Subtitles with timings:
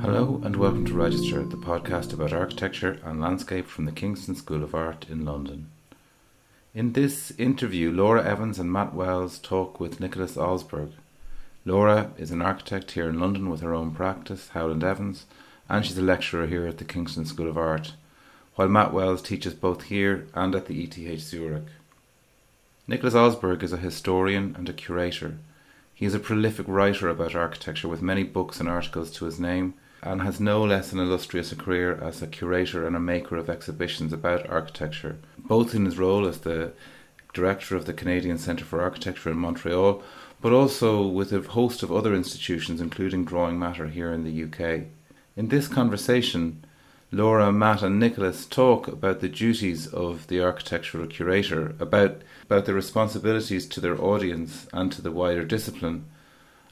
[0.00, 4.64] Hello and welcome to Register, the podcast about architecture and landscape from the Kingston School
[4.64, 5.68] of Art in London.
[6.74, 10.92] In this interview, Laura Evans and Matt Wells talk with Nicholas Olsberg.
[11.66, 15.26] Laura is an architect here in London with her own practice, Howland Evans,
[15.68, 17.92] and she's a lecturer here at the Kingston School of Art,
[18.54, 21.66] while Matt Wells teaches both here and at the ETH Zurich.
[22.90, 25.36] Nicholas Olsberg is a historian and a curator.
[25.92, 29.74] He is a prolific writer about architecture with many books and articles to his name
[30.02, 34.10] and has no less an illustrious career as a curator and a maker of exhibitions
[34.10, 36.72] about architecture, both in his role as the
[37.34, 40.02] director of the Canadian Centre for Architecture in Montreal,
[40.40, 44.84] but also with a host of other institutions, including Drawing Matter here in the UK.
[45.36, 46.64] In this conversation,
[47.10, 52.74] Laura, Matt, and Nicholas talk about the duties of the architectural curator, about, about the
[52.74, 56.04] responsibilities to their audience and to the wider discipline,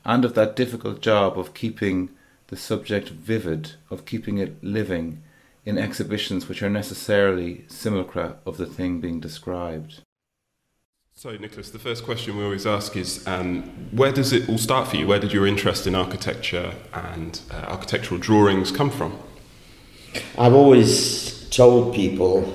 [0.05, 2.11] and of that difficult job of keeping
[2.49, 5.23] the subject vivid, of keeping it living
[5.65, 10.03] in exhibitions which are necessarily simulacra of the thing being described.
[11.15, 14.89] So, Nicholas, the first question we always ask is um, where does it all start
[14.89, 15.07] for you?
[15.07, 19.19] Where did your interest in architecture and uh, architectural drawings come from?
[20.39, 22.55] I've always told people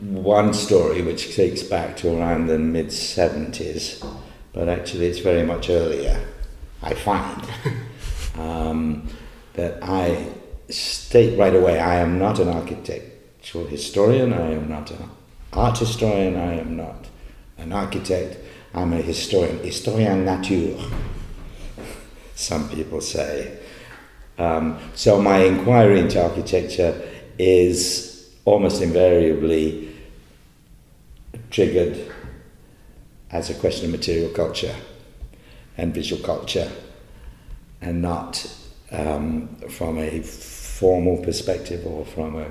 [0.00, 4.04] one story which takes back to around the mid 70s,
[4.52, 6.20] but actually it's very much earlier.
[6.82, 7.46] I find
[8.38, 9.08] um,
[9.54, 10.28] that I
[10.68, 15.08] state right away I am not an architectural historian, I am not an
[15.52, 17.08] art historian, I am not
[17.58, 18.38] an architect,
[18.74, 20.78] I'm a historian, historien nature,
[22.34, 23.58] some people say.
[24.42, 27.00] Um, so my inquiry into architecture
[27.38, 29.94] is almost invariably
[31.52, 32.12] triggered
[33.30, 34.74] as a question of material culture
[35.78, 36.68] and visual culture,
[37.80, 38.52] and not
[38.90, 42.50] um, from a formal perspective or from a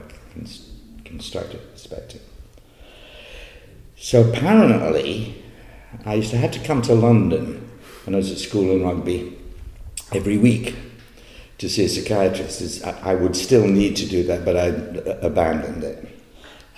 [1.04, 2.22] constructive perspective.
[3.98, 5.44] So apparently,
[6.06, 7.70] I used to have to come to London
[8.06, 9.38] when I was at school in rugby
[10.14, 10.74] every week
[11.62, 12.60] to see a psychiatrist.
[12.62, 14.66] Is I would still need to do that, but I
[15.22, 16.20] abandoned it.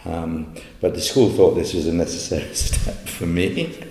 [0.03, 3.81] Um, but the school thought this was a necessary step for me.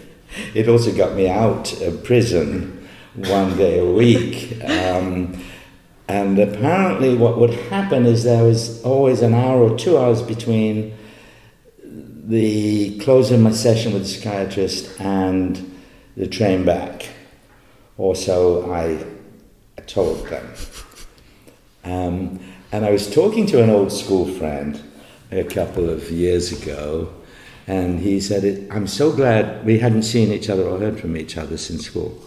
[0.54, 4.62] It also got me out of prison one day a week.
[4.62, 5.42] Um,
[6.08, 10.94] and apparently, what would happen is there was always an hour or two hours between
[11.84, 15.80] the close of my session with the psychiatrist and
[16.18, 17.08] the train back.
[17.96, 19.06] Or so I
[19.86, 20.46] told them.
[21.84, 24.80] Um, and I was talking to an old school friend
[25.30, 27.12] a couple of years ago,
[27.66, 31.36] and he said, I'm so glad we hadn't seen each other or heard from each
[31.36, 32.18] other since school.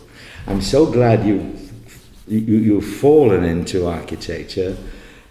[0.47, 1.57] I'm so glad you,
[2.27, 4.77] you, you've fallen into architecture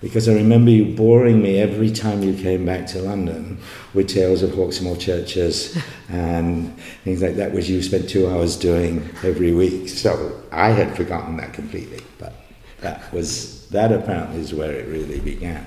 [0.05, 3.59] because I remember you boring me every time you came back to London
[3.95, 5.79] with tales of Hawksmoor churches
[6.11, 9.89] and things like that, which you spent two hours doing every week.
[9.89, 12.35] So I had forgotten that completely, but
[12.83, 15.67] that was that apparently is where it really began.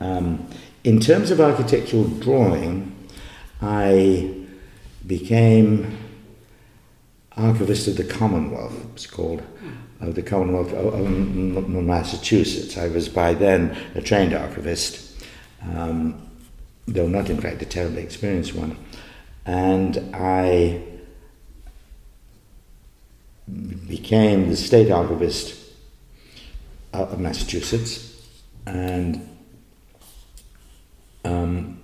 [0.00, 0.48] Um,
[0.84, 2.94] in terms of architectural drawing,
[3.60, 4.46] I
[5.06, 5.98] became
[7.36, 8.74] archivist of the Commonwealth.
[8.92, 9.42] It's called
[10.00, 12.76] of the Commonwealth of Massachusetts.
[12.76, 15.24] I was by then a trained archivist,
[15.62, 16.30] um,
[16.86, 18.76] though not in fact a terribly experienced one,
[19.46, 20.82] and I
[23.88, 25.57] became the state archivist
[26.92, 28.26] of Massachusetts,
[28.66, 29.28] and
[31.24, 31.80] um,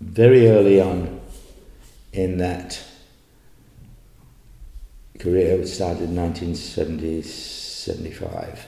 [0.00, 1.20] very early on
[2.12, 2.80] in that
[5.18, 8.66] career, which started in 1975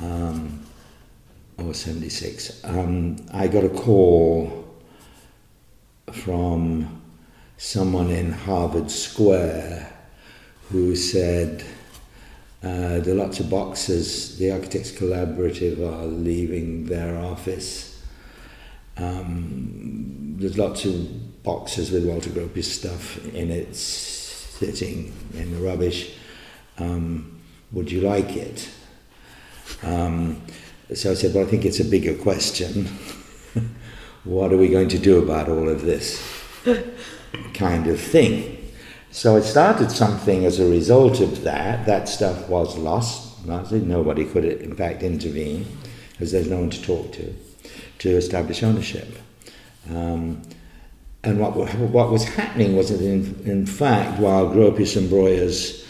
[0.00, 0.64] um,
[1.58, 4.64] or 76, um, I got a call
[6.12, 7.02] from
[7.56, 9.92] someone in Harvard Square
[10.70, 11.64] who said,
[12.62, 14.36] uh, there are lots of boxes.
[14.38, 18.02] The Architects Collaborative are leaving their office.
[18.96, 26.14] Um, there's lots of boxes with Walter Gropius stuff in it, sitting in the rubbish.
[26.78, 27.40] Um,
[27.70, 28.68] would you like it?
[29.82, 30.42] Um,
[30.94, 32.86] so I said, well, I think it's a bigger question.
[34.24, 36.20] what are we going to do about all of this
[37.54, 38.57] kind of thing?
[39.10, 41.86] So it started something as a result of that.
[41.86, 43.46] That stuff was lost.
[43.46, 45.66] Nobody could, in fact, intervene
[46.12, 47.34] because there's no one to talk to
[47.98, 49.18] to establish ownership.
[49.90, 50.42] Um,
[51.24, 55.84] and what, what was happening was that, in, in fact, while Gropius and Breuer's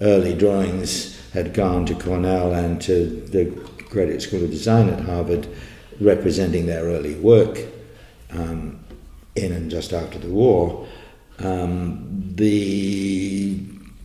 [0.00, 3.44] early drawings had gone to Cornell and to the
[3.90, 5.46] Graduate School of Design at Harvard,
[6.00, 7.58] representing their early work
[8.32, 8.80] um,
[9.36, 10.86] in and just after the war,
[11.38, 13.58] um, the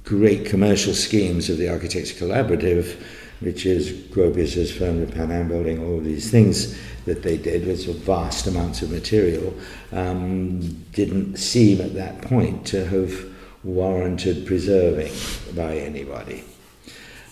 [0.04, 3.01] great commercial schemes of the Architects Collaborative,
[3.39, 7.68] which is Gropius's firm, the Pan Am Building, all of these things that they did
[7.68, 9.54] with vast amounts of material,
[9.92, 10.60] um,
[10.94, 13.33] didn't seem at that point to have
[13.63, 15.12] warranted preserving
[15.56, 16.44] by anybody.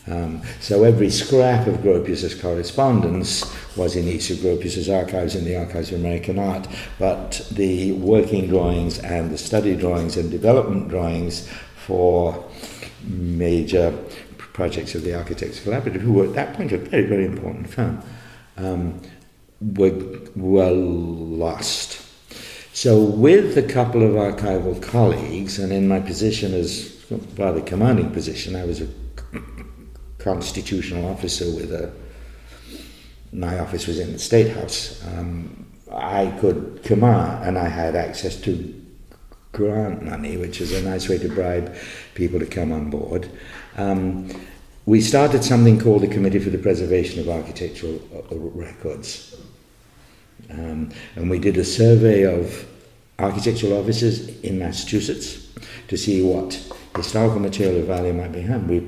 [0.08, 3.46] Um, so every scrap of Gropius's correspondence
[3.78, 6.68] was in each of Gropius's archives in the Archives of American Art,
[7.00, 11.50] but the working drawings and the study drawings and development drawings
[11.86, 12.46] for
[13.04, 13.98] major
[14.38, 18.02] projects of the Architects Collaborative, who were at that point a very, very important firm,
[18.58, 19.02] um,
[19.62, 22.02] were, were lost.
[22.74, 26.92] So, with a couple of archival colleagues, and in my position as
[27.38, 28.88] rather commanding position, I was a
[30.24, 31.92] constitutional officer with a.
[33.32, 35.04] My office was in the State House.
[35.08, 38.82] Um, I could command, and I had access to
[39.52, 41.76] grant money, which is a nice way to bribe
[42.16, 43.30] people to come on board.
[43.78, 44.30] Um,
[44.86, 49.36] we started something called the Committee for the Preservation of Architectural uh, Records.
[50.50, 52.68] Um, and we did a survey of
[53.18, 55.48] architectural offices in Massachusetts
[55.88, 56.62] to see what
[56.96, 58.68] historical material of value might be had.
[58.68, 58.82] We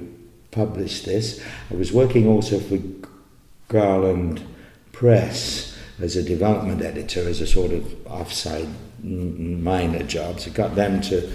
[0.56, 1.44] published this.
[1.69, 2.80] I was working also for
[3.68, 4.42] Garland
[4.92, 8.68] Press as a development editor, as a sort of offside
[9.04, 10.48] minor jobs.
[10.48, 11.31] I got them to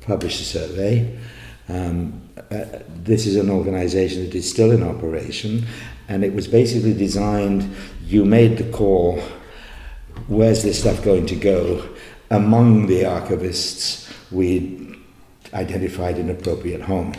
[0.00, 1.18] publish a survey.
[1.68, 5.66] Um, uh, this is an organization that is still in operation,
[6.08, 7.70] and it was basically designed.
[8.06, 9.22] You made the call
[10.30, 11.88] where's this stuff going to go?
[12.30, 14.96] Among the archivists, we
[15.52, 17.14] identified an appropriate home.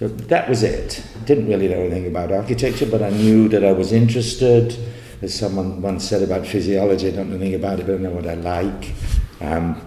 [0.00, 1.04] So that was it.
[1.26, 4.74] Didn't really know anything about architecture, but I knew that I was interested.
[5.20, 8.08] As someone once said about physiology, I don't know anything about it, but I know
[8.08, 8.94] what I like.
[9.42, 9.78] Um,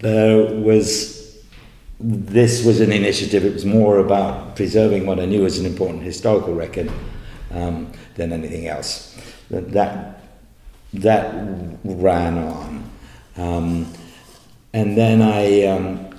[0.00, 1.44] there was
[2.00, 3.44] this was an initiative.
[3.44, 6.90] It was more about preserving what I knew as an important historical record
[7.52, 9.16] um, than anything else.
[9.50, 10.20] That
[10.94, 11.32] that
[11.84, 12.90] ran on,
[13.36, 13.92] um,
[14.72, 16.11] and then I, um,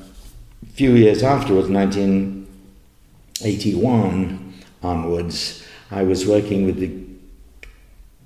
[0.73, 6.91] few years afterwards, 1981 onwards, I was working with the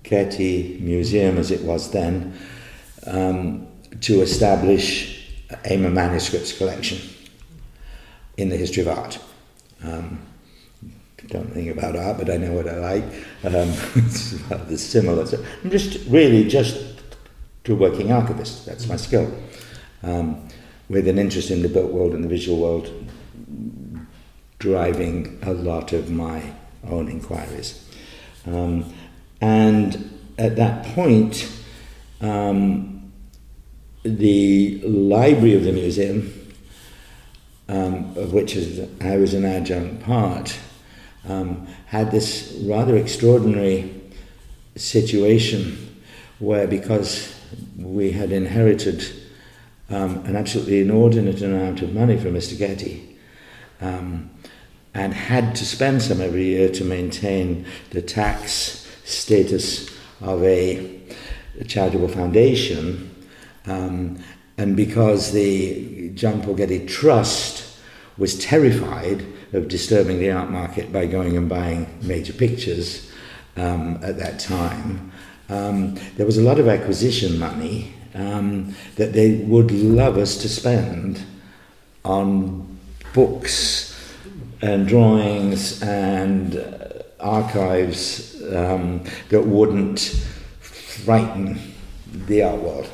[0.03, 2.33] Getty Museum, as it was then,
[3.05, 3.67] um,
[4.01, 5.29] to establish
[5.65, 6.99] a manuscripts collection
[8.37, 9.19] in the history of art.
[9.83, 10.19] Um,
[11.27, 13.03] don't think about art, but I know what I like.
[13.43, 15.25] Um, it's rather similar.
[15.25, 16.77] So I'm just really just
[17.67, 18.65] a working archivist.
[18.65, 19.29] That's my skill.
[20.03, 20.47] Um,
[20.89, 22.91] with an interest in the built world and the visual world
[24.59, 26.41] driving a lot of my
[26.89, 27.83] own inquiries.
[28.45, 28.93] Um,
[29.41, 31.51] and at that point,
[32.21, 33.11] um,
[34.03, 36.33] the library of the museum,
[37.67, 38.57] um, of which
[39.01, 40.57] I was an adjunct part,
[41.27, 43.93] um, had this rather extraordinary
[44.75, 46.01] situation
[46.39, 47.35] where, because
[47.77, 49.05] we had inherited
[49.89, 52.57] um, an absolutely inordinate amount of money from Mr.
[52.57, 53.17] Getty
[53.81, 54.29] um,
[54.93, 59.89] and had to spend some every year to maintain the tax status
[60.21, 60.99] of a,
[61.59, 63.13] a charitable foundation,
[63.65, 64.17] um,
[64.57, 67.77] and because the John Paul Getty Trust
[68.17, 73.11] was terrified of disturbing the art market by going and buying major pictures
[73.55, 75.11] um, at that time.
[75.49, 80.49] Um, there was a lot of acquisition money um, that they would love us to
[80.49, 81.23] spend
[82.03, 82.77] on
[83.13, 83.93] books
[84.61, 89.99] and drawings and uh, archives um, that wouldn't
[90.59, 91.59] frighten
[92.27, 92.89] the art world.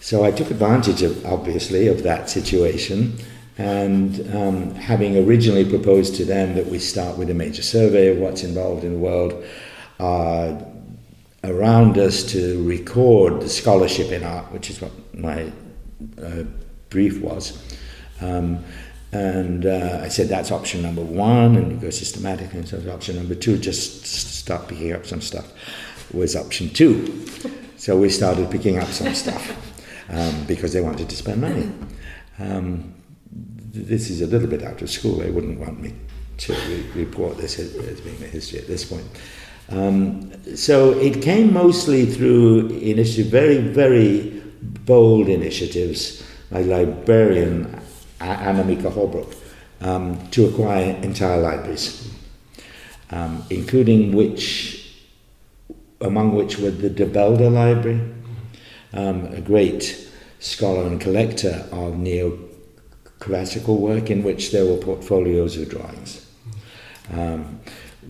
[0.00, 3.18] So I took advantage of, obviously, of that situation
[3.58, 8.16] and um, having originally proposed to them that we start with a major survey of
[8.16, 9.44] what's involved in the world
[9.98, 10.58] uh,
[11.44, 15.50] around us to record the scholarship in art, which is what my
[16.22, 16.42] uh,
[16.90, 17.62] brief was.
[18.20, 18.64] Um,
[19.12, 22.60] and uh, I said that's option number one, and you go systematically.
[22.60, 25.52] And so option number two, just start picking up some stuff,
[26.12, 27.26] was option two.
[27.76, 29.50] So we started picking up some stuff
[30.10, 31.72] um, because they wanted to spend money.
[32.38, 32.94] Um,
[33.72, 35.16] this is a little bit out of school.
[35.16, 35.94] They wouldn't want me
[36.38, 39.06] to re- report this as being a history at this point.
[39.70, 44.42] Um, so it came mostly through initiative, very, very
[44.84, 47.80] bold initiatives like librarian
[48.20, 49.34] Annemieke Halbrook
[49.80, 52.12] um, to acquire entire libraries,
[53.10, 54.92] um, including which,
[56.00, 58.00] among which were the De Velde Library,
[58.92, 60.08] um, a great
[60.40, 66.26] scholar and collector of neoclassical work in which there were portfolios of drawings.
[67.12, 67.60] Um,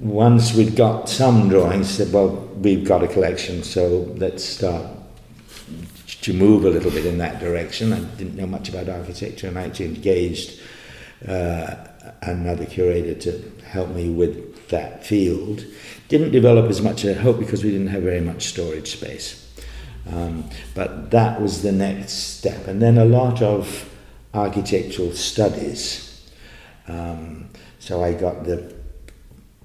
[0.01, 4.87] once we'd got some drawings, said, well, we've got a collection, so let's start
[6.23, 7.93] to move a little bit in that direction.
[7.93, 10.61] I didn't know much about architecture and I actually engaged
[11.27, 11.75] uh,
[12.23, 15.65] another curator to help me with that field.
[16.09, 19.47] Didn't develop as much as I hoped because we didn't have very much storage space.
[20.11, 22.67] Um, but that was the next step.
[22.67, 23.89] And then a lot of
[24.35, 26.27] architectural studies.
[26.89, 28.80] Um, so I got the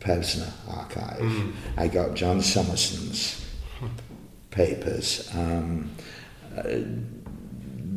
[0.05, 1.19] Pevsner archive.
[1.19, 1.53] Mm.
[1.77, 3.45] I got John Summerson's
[4.51, 5.29] papers.
[5.33, 5.91] Um,
[6.55, 6.63] uh,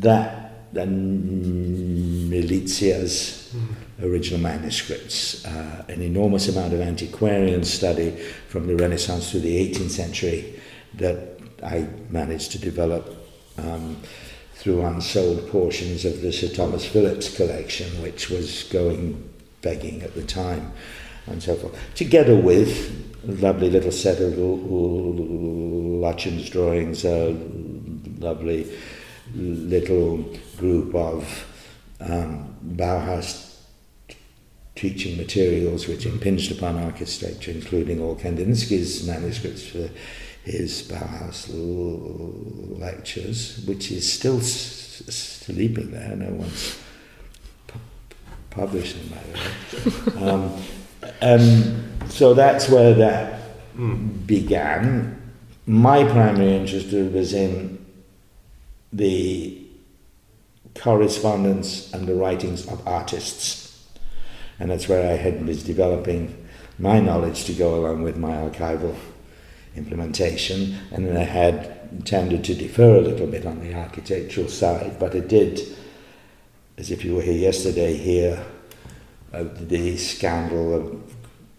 [0.00, 4.04] that and Milizia's mm.
[4.04, 8.10] original manuscripts, uh, an enormous amount of antiquarian study
[8.48, 10.60] from the Renaissance to the 18th century
[10.94, 13.16] that I managed to develop
[13.56, 13.96] um,
[14.54, 19.28] through unsold portions of the Sir Thomas Phillipps collection, which was going
[19.62, 20.72] begging at the time,
[21.30, 22.90] and so forth, together with
[23.26, 24.32] a lovely little set of
[26.02, 27.36] Lutyens drawings, a
[28.18, 28.70] lovely
[29.34, 30.24] little
[30.56, 31.46] group of
[32.00, 33.56] um, Bauhaus
[34.74, 39.90] teaching materials which impinged upon architecture, including all Kandinsky's manuscripts for
[40.44, 41.48] his Bauhaus
[42.78, 46.14] lectures, which is still sleeping there.
[46.14, 46.78] No one's
[47.66, 47.80] pu-
[48.50, 49.22] published them, by
[50.14, 50.62] the way.
[51.22, 53.40] Um, so that's where that
[53.76, 54.26] mm.
[54.26, 55.14] began.
[55.66, 57.84] My primary interest was in
[58.92, 59.66] the
[60.74, 63.86] correspondence and the writings of artists.
[64.58, 68.96] And that's where I had was developing my knowledge to go along with my archival
[69.76, 74.98] implementation, and then I had tended to defer a little bit on the architectural side,
[74.98, 75.60] but it did,
[76.76, 78.44] as if you were here yesterday, hear
[79.32, 81.14] of the scandal of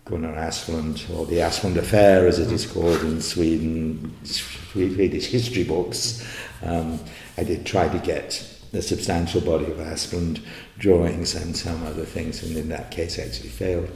[0.05, 6.25] Gunnar Asplund, or the Asplund Affair as it is called in Sweden, Swedish history books.
[6.63, 6.99] Um,
[7.37, 10.41] I did try to get a substantial body of Asplund
[10.77, 13.91] drawings and some other things, and in that case, I actually failed.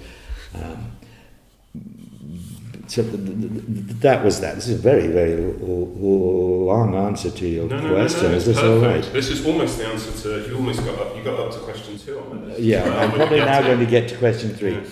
[0.55, 0.91] Um,
[2.87, 4.55] so that was that.
[4.55, 8.23] This is a very, very long answer to your no, question.
[8.23, 8.83] No, no, is this perfect.
[8.83, 9.13] all right?
[9.13, 10.49] This is almost the answer to.
[10.49, 11.15] You almost got up.
[11.15, 12.21] You got up to question two.
[12.57, 14.73] Yeah, I'm probably now going to get to question three.
[14.73, 14.83] Yeah.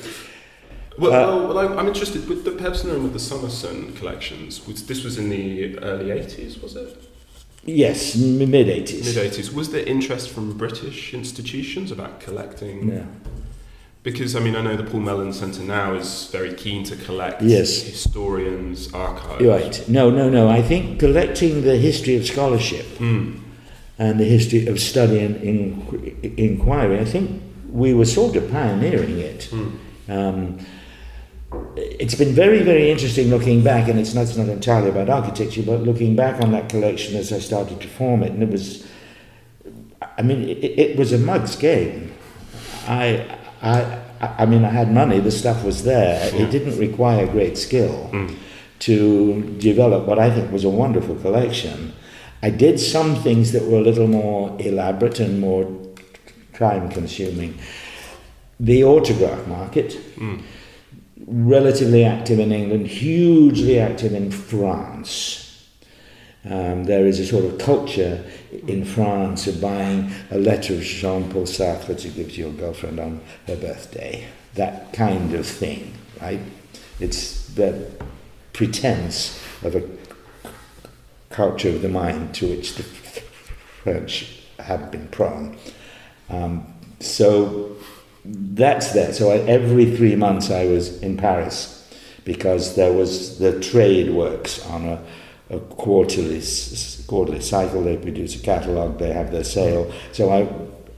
[0.98, 4.66] Well, uh, well, well, I'm interested with the Pevsner and with the Summerson collections.
[4.68, 6.98] Was, this was in the early 80s, was it?
[7.64, 9.06] Yes, mid 80s.
[9.16, 9.54] Mid 80s.
[9.54, 12.90] Was there interest from British institutions about collecting?
[12.90, 13.06] Yeah
[14.03, 17.41] because I mean I know the Paul Mellon Centre now is very keen to collect
[17.41, 17.81] yes.
[17.81, 19.43] historians, archives.
[19.43, 19.88] Right.
[19.88, 20.50] No, no, no.
[20.50, 23.39] I think collecting the history of scholarship mm.
[24.00, 29.20] and the history of study and in, inquiry, I think we were sort of pioneering
[29.20, 29.50] it.
[29.51, 29.77] Mm.
[30.10, 30.65] Um,
[31.75, 35.63] it's been very, very interesting looking back, and it's not, it's not entirely about architecture,
[35.63, 38.88] but looking back on that collection as I started to form it, and it was,
[40.17, 42.13] I mean, it, it was a mug's game.
[42.88, 46.34] I I, I mean, I had money, the stuff was there.
[46.34, 46.44] Yeah.
[46.44, 48.36] It didn't require great skill mm.
[48.80, 51.94] to develop what I think was a wonderful collection.
[52.44, 55.70] I did some things that were a little more elaborate and more
[56.53, 57.60] time consuming.
[58.60, 60.41] The autograph market, mm.
[61.27, 65.50] relatively active in England, hugely active in France.
[66.44, 68.24] Um, there is a sort of culture
[68.68, 73.00] in France of buying a letter of Jean Paul Sartre to give to your girlfriend
[73.00, 74.26] on her birthday.
[74.56, 76.40] That kind of thing, right?
[77.00, 77.92] It's the
[78.54, 79.88] pretense of a
[81.30, 85.58] culture of the mind to which the French have been prone.
[86.30, 87.76] Um, so
[88.26, 89.14] that's there.
[89.14, 91.78] So I, every three months I was in Paris
[92.26, 95.04] because there was the trade works on a
[95.51, 96.41] a quarterly
[97.08, 97.84] quarterly cycle.
[97.84, 98.98] They produce a catalogue.
[98.98, 99.91] They have their sale.
[100.12, 100.48] So I.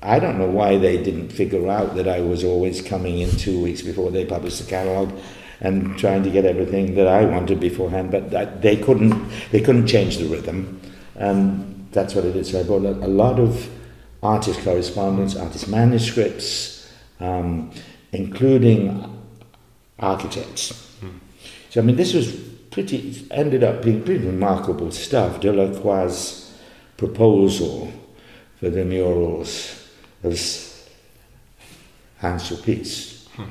[0.05, 3.63] I don't know why they didn't figure out that I was always coming in two
[3.63, 5.13] weeks before they published the catalogue
[5.61, 9.15] and trying to get everything that I wanted beforehand, but that, they couldn't.
[9.51, 10.81] They couldn't change the rhythm,
[11.15, 12.51] and that's what it is.
[12.51, 13.69] So I bought a, a lot of
[14.21, 16.91] artist correspondence, artist manuscripts,
[17.21, 17.71] um,
[18.11, 19.09] including
[19.99, 20.91] architects.
[21.69, 25.39] So I mean, this was pretty ended up being pretty remarkable stuff.
[25.39, 26.51] Delacroix's
[26.97, 27.93] proposal
[28.59, 29.87] for the murals
[30.23, 33.27] of Saint-Sulpice.
[33.29, 33.43] Hmm.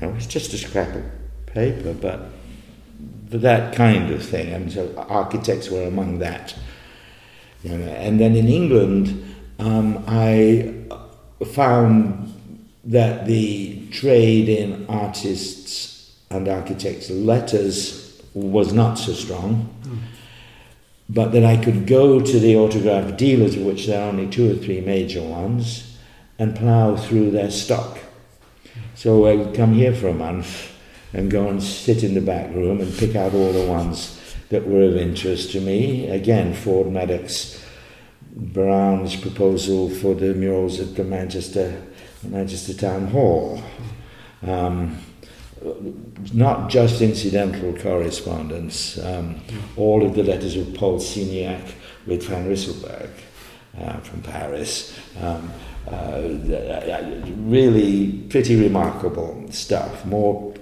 [0.00, 1.04] Know, it's just a scrap of
[1.46, 2.30] paper, but
[3.30, 4.54] that kind of thing.
[4.54, 6.54] I mean, so architects were among that.
[7.62, 9.22] You know, and then in England,
[9.58, 10.72] um, I
[11.52, 12.32] found
[12.84, 19.98] that the trade in artists and architects' letters was not so strong, mm.
[21.08, 24.50] but that I could go to the autograph dealers, of which there are only two
[24.50, 25.98] or three major ones,
[26.38, 27.98] and plough through their stock.
[28.94, 30.72] So I would come here for a month
[31.12, 34.16] and go and sit in the back room and pick out all the ones
[34.50, 36.08] that were of interest to me.
[36.08, 37.62] Again, Ford Madox
[38.32, 41.82] Brown's proposal for the murals at the Manchester,
[42.22, 43.62] Manchester Town Hall.
[44.42, 44.98] Um,
[46.32, 49.40] not just incidental correspondence, um,
[49.76, 51.72] all of the letters of Paul Signac
[52.06, 53.10] with Van Rysselberghe
[53.78, 54.98] uh, from Paris.
[55.20, 55.52] Um,
[55.90, 56.28] uh,
[57.38, 60.54] really pretty remarkable stuff, more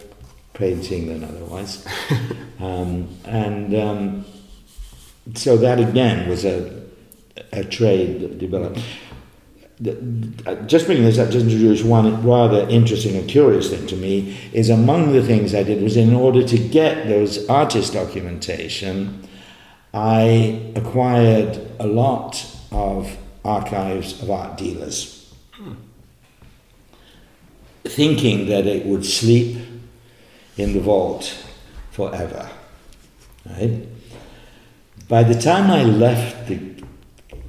[0.55, 1.87] painting than otherwise.
[2.61, 4.25] um, and um,
[5.35, 6.83] so that again was a,
[7.53, 8.81] a trade that developed.
[9.81, 13.95] Uh, just bringing this up, just to introduce one rather interesting and curious thing to
[13.95, 19.29] me is among the things I did was in order to get those artist documentation,
[19.95, 25.75] I acquired a lot of archives of art dealers, hmm.
[27.85, 29.59] thinking that it would sleep
[30.57, 31.45] in the vault
[31.93, 32.51] forever.
[33.49, 33.87] Right?
[35.09, 36.78] By the time I left the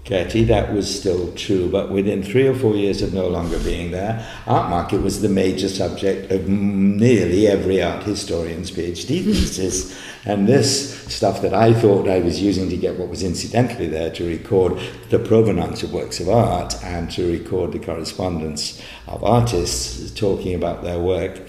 [0.10, 4.28] That was still true, but within three or four years of no longer being there,
[4.48, 9.98] art market was the major subject of nearly every art historian's PhD thesis.
[10.26, 14.12] And this stuff that I thought I was using to get what was incidentally there
[14.12, 20.12] to record the provenance of works of art and to record the correspondence of artists
[20.12, 21.40] talking about their work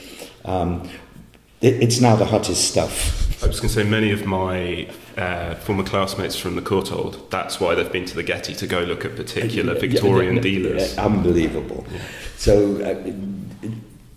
[0.44, 0.88] um,
[1.61, 3.42] it, it's now the hottest stuff.
[3.42, 7.61] I was going to say, many of my uh, former classmates from the Courtauld, that's
[7.61, 10.99] why they've been to the Getty to go look at particular Victorian yeah, yeah, dealers.
[10.99, 11.85] unbelievable.
[12.37, 13.68] So, uh,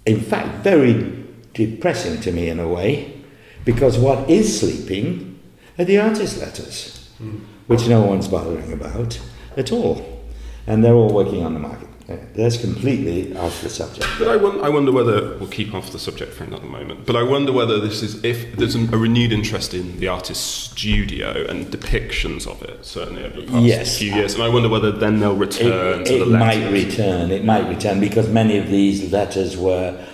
[0.05, 3.21] in fact, very depressing to me in a way,
[3.65, 5.39] because what is sleeping
[5.77, 7.39] are the artist letters, mm.
[7.67, 9.19] which no one's bothering about
[9.57, 10.23] at all.
[10.65, 11.89] And they're all working on the market.
[12.07, 14.05] That's completely off the subject.
[14.19, 17.05] But I, won- I wonder whether we'll keep off the subject for another moment.
[17.05, 21.45] But I wonder whether this is if there's a renewed interest in the artist's studio
[21.47, 23.97] and depictions of it, certainly over the past yes.
[23.97, 24.33] few years.
[24.33, 26.57] And I wonder whether then they'll return it, to it the letters.
[26.57, 27.31] It might return.
[27.31, 30.05] It might return because many of these letters were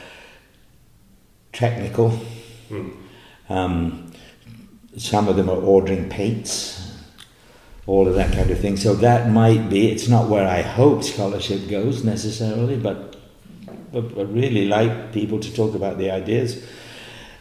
[1.53, 2.11] technical.
[2.69, 2.89] Hmm.
[3.49, 4.11] Um,
[4.95, 6.78] some of them are ordering paints
[7.89, 8.77] all of that kind of thing.
[8.77, 13.15] So that might be, it's not where I hope scholarship goes necessarily, but,
[13.91, 16.63] but, but really like people to talk about the ideas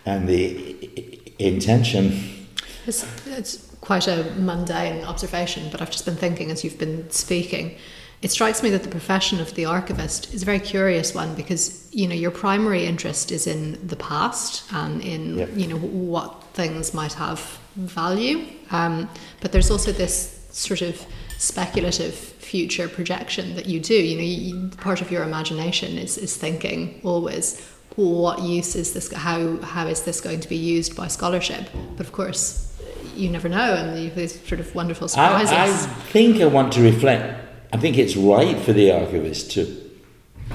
[0.07, 2.47] and the intention.
[2.87, 7.77] It's, it's quite a mundane observation, but I've just been thinking as you've been speaking.
[8.23, 11.89] It strikes me that the profession of the archivist is a very curious one because
[11.93, 15.51] you know your primary interest is in the past and in yep.
[15.55, 17.39] you know what things might have
[17.77, 19.09] value, um,
[19.41, 21.05] but there's also this sort of
[21.39, 23.95] speculative future projection that you do.
[23.95, 27.61] You know, you, part of your imagination is, is thinking always,
[27.97, 29.13] what use is this?
[29.13, 31.69] How how is this going to be used by scholarship?
[31.97, 32.73] But of course,
[33.17, 35.51] you never know, and you these sort of wonderful surprises.
[35.51, 35.69] I, I
[36.13, 37.45] think I want to reflect.
[37.73, 39.67] I think it's right for the archivist to,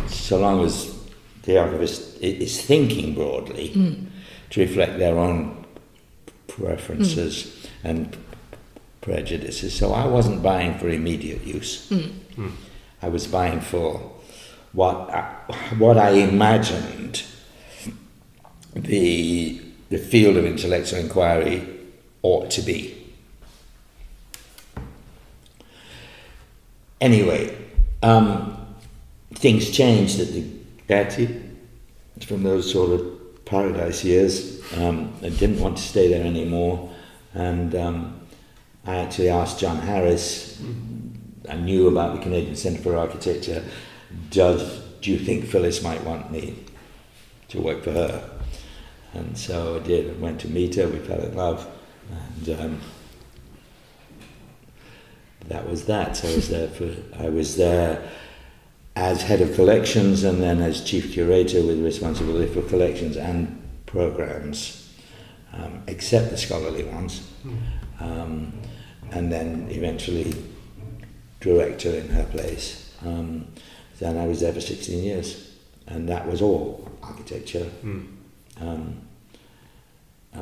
[0.07, 0.97] so long as
[1.43, 4.07] the archivist is thinking broadly, mm.
[4.51, 5.65] to reflect their own
[6.47, 7.69] preferences mm.
[7.83, 8.17] and
[9.03, 9.75] prejudices.
[9.75, 11.89] So I wasn't buying for immediate use.
[11.89, 12.11] Mm.
[12.35, 12.51] Mm.
[13.01, 14.11] I was buying for
[14.71, 15.21] what I,
[15.77, 17.23] what I imagined
[18.75, 21.67] the the field of intellectual inquiry
[22.23, 22.97] ought to be.
[26.99, 27.55] Anyway,
[28.01, 28.75] um,
[29.35, 30.43] things changed at the
[30.87, 31.41] Getty
[32.21, 34.61] from those sort of paradise years.
[34.77, 36.91] Um, I didn't want to stay there anymore,
[37.33, 38.22] and um,
[38.85, 40.61] I actually asked John Harris,
[41.49, 43.63] I knew about the Canadian Centre for Architecture,
[44.29, 46.63] does, do you think Phyllis might want me
[47.49, 48.29] to work for her?
[49.13, 50.09] And so I did.
[50.09, 51.67] I went to meet her, we fell in love,
[52.11, 52.81] and um,
[55.47, 56.17] that was that.
[56.17, 58.09] So I was there for, I was there
[58.95, 64.79] as head of collections and then as chief curator with responsibility for collections and programs.
[65.53, 67.19] um, except the scholarly ones.
[67.43, 67.57] Hmm.
[67.99, 68.53] Um,
[69.13, 70.33] and then eventually
[71.39, 72.95] director in her place.
[73.05, 73.47] Um,
[73.99, 75.51] then I was there for 16 years,
[75.87, 77.69] and that was all architecture.
[77.83, 78.07] Mm.
[78.61, 79.01] Um,
[80.35, 80.39] uh,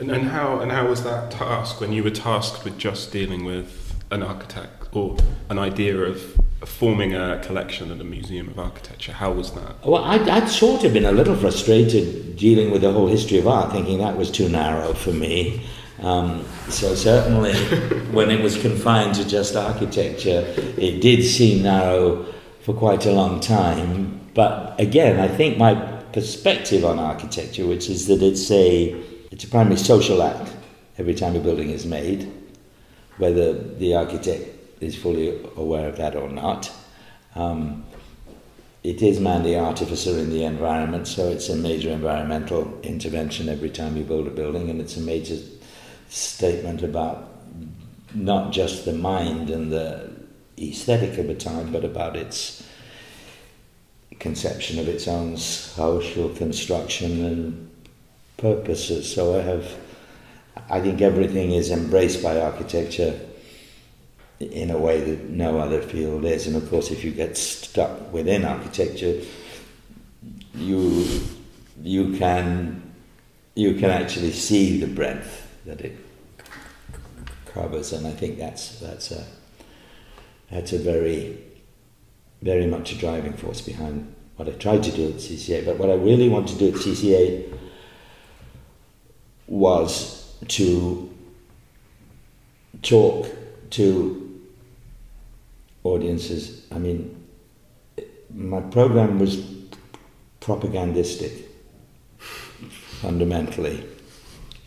[0.00, 3.44] And, and how and how was that task when you were tasked with just dealing
[3.44, 5.16] with an architect or
[5.50, 9.12] an idea of, forming a collection at a museum of architecture?
[9.12, 9.72] How was that?
[9.84, 13.46] Well, I'd, I'd sort of been a little frustrated dealing with the whole history of
[13.46, 15.62] art, thinking that was too narrow for me.
[16.02, 17.54] Um, so certainly,
[18.12, 22.26] when it was confined to just architecture, it did seem narrow
[22.62, 24.20] for quite a long time.
[24.34, 25.74] But again, I think my
[26.12, 28.92] perspective on architecture, which is that it's a
[29.30, 30.52] it's a primary social act
[30.98, 32.30] every time a building is made,
[33.18, 34.48] whether the architect
[34.80, 36.72] is fully aware of that or not.
[37.34, 37.84] Um,
[38.82, 43.68] it is man the artificer in the environment, so it's a major environmental intervention every
[43.68, 45.36] time you build a building, and it's a major
[46.10, 47.28] statement about
[48.14, 50.10] not just the mind and the
[50.58, 52.66] aesthetic of a time, but about its
[54.18, 57.70] conception of its own social construction and
[58.36, 59.12] purposes.
[59.14, 59.76] So I have,
[60.68, 63.18] I think everything is embraced by architecture
[64.40, 66.46] in a way that no other field is.
[66.46, 69.22] And of course, if you get stuck within architecture,
[70.54, 71.20] you
[71.82, 72.92] you can
[73.54, 75.96] you can actually see the breadth that it
[77.46, 79.24] covers, and I think that's that's a
[80.50, 81.38] that's a very
[82.42, 85.64] very much a driving force behind what I tried to do at CCA.
[85.64, 87.52] But what I really wanted to do at CCA
[89.46, 91.14] was to
[92.82, 93.28] talk
[93.70, 94.40] to
[95.84, 96.66] audiences.
[96.72, 97.26] I mean,
[98.34, 99.36] my program was
[100.40, 101.32] propagandistic,
[103.02, 103.84] fundamentally.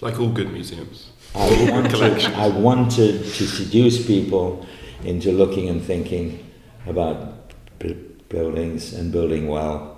[0.04, 1.12] Like all good museums.
[1.34, 4.66] I wanted, I wanted to seduce people
[5.04, 6.52] into looking and thinking
[6.86, 7.94] about b-
[8.30, 9.98] buildings and building well.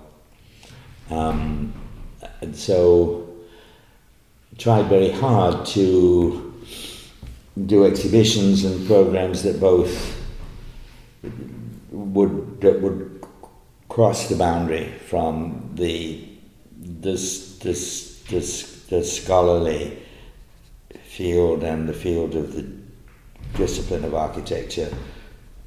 [1.09, 1.73] Um,
[2.41, 3.29] and so
[4.57, 6.53] tried very hard to
[7.65, 10.21] do exhibitions and programs that both
[11.91, 13.25] would that would
[13.89, 16.27] cross the boundary from the
[16.77, 19.97] this this this the scholarly
[21.03, 22.67] field and the field of the
[23.57, 24.93] discipline of architecture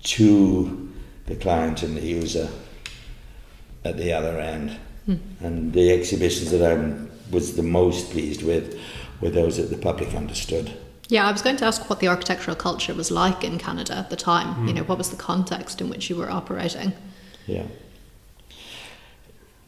[0.02, 0.92] to
[1.26, 2.48] the client and the user
[3.84, 4.78] at the other end.
[5.06, 5.16] Hmm.
[5.40, 8.78] And the exhibitions that I was the most pleased with
[9.20, 10.76] were those that the public understood.
[11.08, 14.10] Yeah, I was going to ask what the architectural culture was like in Canada at
[14.10, 14.66] the time.
[14.68, 14.88] You know, hmm.
[14.88, 16.92] what was the context in which you were operating?
[17.46, 17.64] Yeah.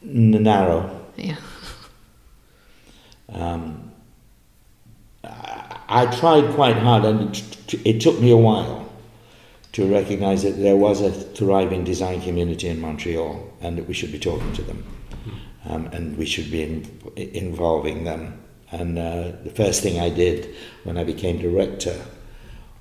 [0.03, 1.05] Narrow.
[1.15, 1.37] Yeah.
[3.31, 3.91] Um,
[5.23, 8.89] I, tried quite hard, and it, it took me a while
[9.73, 14.11] to recognize that there was a thriving design community in Montreal and that we should
[14.11, 14.83] be talking to them
[15.65, 18.39] um, and we should be in, involving them.
[18.71, 21.99] And uh, the first thing I did when I became director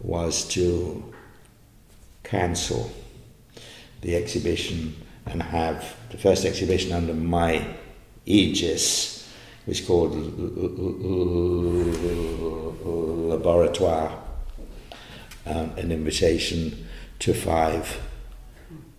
[0.00, 1.12] was to
[2.22, 2.90] cancel
[4.00, 7.76] the exhibition and have the first exhibition under my
[8.24, 9.19] aegis
[9.70, 10.12] was called
[13.30, 14.18] Laboratoire,
[15.46, 16.88] um, an invitation
[17.20, 18.00] to five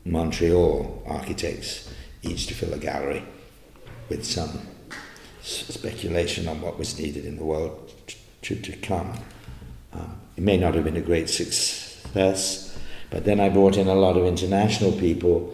[0.06, 3.22] Montreal architects, each to fill a gallery
[4.08, 4.62] with some
[5.42, 7.94] speculation on what was needed in the world
[8.42, 9.12] to, to come.
[9.92, 12.80] Um, it may not have been a great success,
[13.10, 15.54] but then I brought in a lot of international people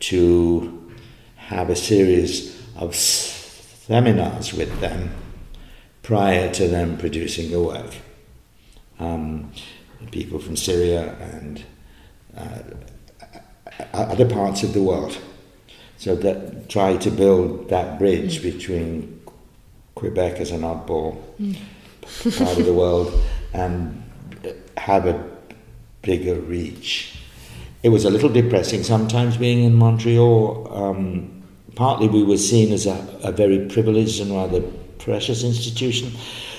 [0.00, 0.92] to
[1.36, 2.96] have a series of
[3.86, 5.10] seminars with them
[6.02, 7.94] prior to them producing the work.
[8.98, 9.52] Um,
[10.10, 11.64] people from Syria and
[12.36, 12.58] uh,
[13.92, 15.16] other parts of the world.
[15.98, 19.20] So that try to build that bridge between
[19.94, 21.22] Quebec as an oddball
[22.38, 23.12] part of the world
[23.54, 24.02] and
[24.76, 25.24] have a
[26.02, 27.18] bigger reach.
[27.82, 30.68] It was a little depressing sometimes being in Montreal.
[30.72, 31.35] Um,
[31.76, 34.60] partly we were seen as a, a very privileged and rather
[34.98, 36.10] precious institution.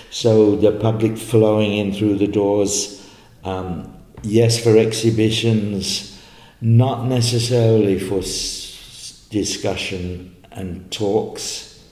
[0.10, 3.06] So the public flowing in through the doors,
[3.44, 6.18] um, yes, for exhibitions,
[6.62, 11.84] not necessarily for s- discussion and talks.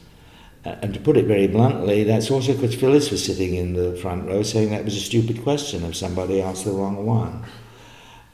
[0.63, 4.27] And to put it very bluntly, that's also because Phyllis was sitting in the front
[4.27, 7.43] row saying that was a stupid question if somebody asked the wrong one.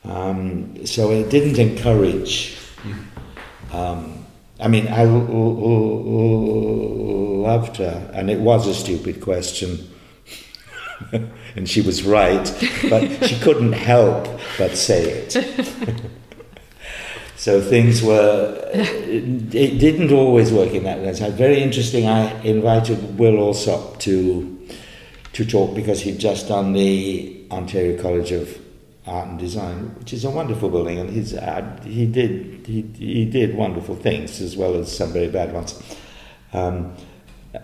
[0.03, 2.57] Um, so it didn't encourage
[3.73, 4.20] um,
[4.61, 5.05] I mean, I
[7.45, 9.87] loved her, and it was a stupid question.
[11.55, 12.43] and she was right,
[12.89, 14.27] but she couldn't help
[14.59, 15.31] but say it.
[17.35, 21.11] so things were, it, it didn't always work in that way.
[21.13, 22.07] So very interesting.
[22.07, 24.59] I invited Will Alsop to
[25.33, 28.57] to talk because he'd just done the Ontario College of
[29.11, 33.25] Art and Design, which is a wonderful building, and he's uh, he did he, he
[33.25, 35.81] did wonderful things as well as some very bad ones.
[36.53, 36.95] Um,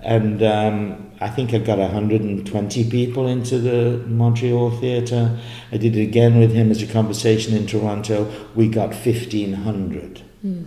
[0.03, 5.39] and um, I think I got 120 people into the Montreal Theatre.
[5.71, 8.29] I did it again with him as a conversation in Toronto.
[8.53, 10.21] We got 1,500.
[10.45, 10.65] Mm.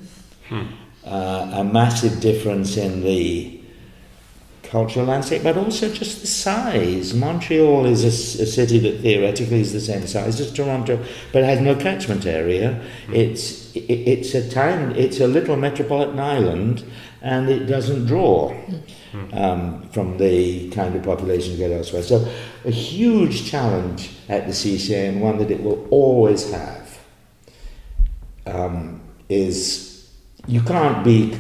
[1.05, 3.60] Uh, a massive difference in the
[4.71, 7.13] cultural landscape, but also just the size.
[7.13, 11.61] Montreal is a, a, city that theoretically is the same size as Toronto, but has
[11.61, 12.81] no catchment area.
[13.13, 14.95] It's it, it's a town.
[14.97, 16.85] It's a little metropolitan island,
[17.21, 18.57] and it doesn't draw
[19.33, 22.03] um, from the kind of population you get elsewhere.
[22.03, 22.33] So,
[22.65, 26.99] a huge challenge at the CCA, and one that it will always have,
[28.47, 30.13] um, is
[30.47, 31.37] you can't be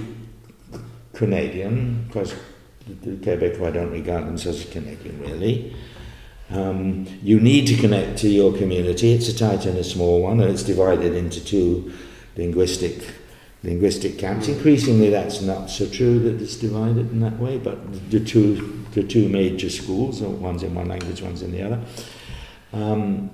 [1.15, 2.35] Canadian because
[3.03, 5.75] the Quebecois don't regard themselves as Canadian, really.
[6.51, 9.13] Um, you need to connect to your community.
[9.13, 11.93] It's a tight and a small one, and it's divided into two
[12.37, 13.15] linguistic
[13.63, 14.49] linguistic camps.
[14.49, 17.59] Increasingly, that's not so true that it's divided in that way.
[17.59, 21.81] But the two the two major schools, one's in one language, one's in the other.
[22.73, 23.31] Um,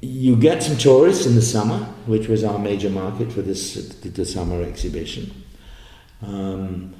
[0.00, 4.26] you get some tourists in the summer, which was our major market for this the
[4.26, 5.44] summer exhibition.
[6.22, 6.94] Um,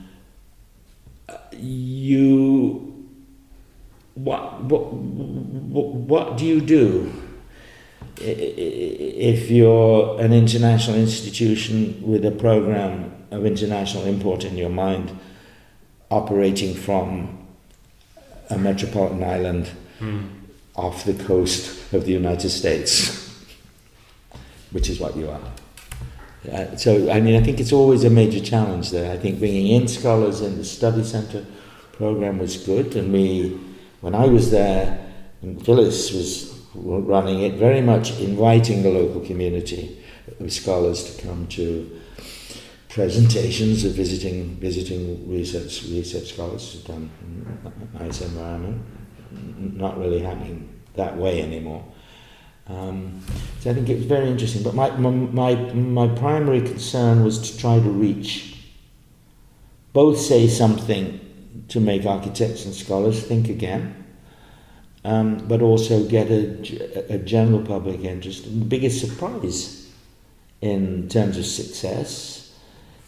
[1.59, 2.90] you
[4.14, 7.12] what, what what do you do
[8.17, 15.19] if you're an international institution with a program of international import in your mind
[16.11, 17.47] operating from
[18.51, 20.29] a metropolitan island mm.
[20.77, 23.21] off the coast of the United States
[24.71, 25.40] which is what you are
[26.52, 29.12] uh, so, I mean, I think it's always a major challenge there.
[29.12, 31.44] I think bringing in scholars in the study centre
[31.92, 33.59] program was good, and we,
[34.00, 35.07] when I was there,
[35.42, 40.02] and Phyllis was running it, very much inviting the local community
[40.40, 42.00] of scholars to come to
[42.88, 47.11] presentations of visiting visiting research research scholars done
[47.94, 48.80] nice environment.
[49.59, 51.85] Not really happening that way anymore.
[52.66, 53.20] Um,
[53.61, 54.62] so I think it was very interesting.
[54.62, 58.57] But my, my, my primary concern was to try to reach,
[59.92, 61.20] both say something
[61.68, 64.05] to make architects and scholars think again,
[65.05, 68.44] um, but also get a, a general public interest.
[68.44, 69.90] The biggest surprise
[70.61, 72.57] in terms of success,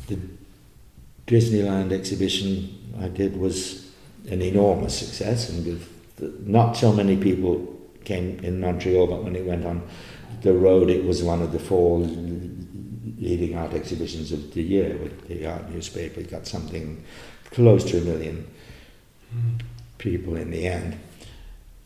[0.07, 0.19] the
[1.27, 3.91] Disneyland exhibition I did was
[4.31, 5.81] an enormous success, and
[6.47, 7.76] not so many people
[8.07, 9.87] came in Montreal, but when it went on
[10.41, 15.29] the road, it was one of the four leading art exhibitions of the year with
[15.29, 16.21] the art newspaper.
[16.21, 17.05] It got something
[17.51, 18.47] close to a million
[19.99, 20.99] people in the end.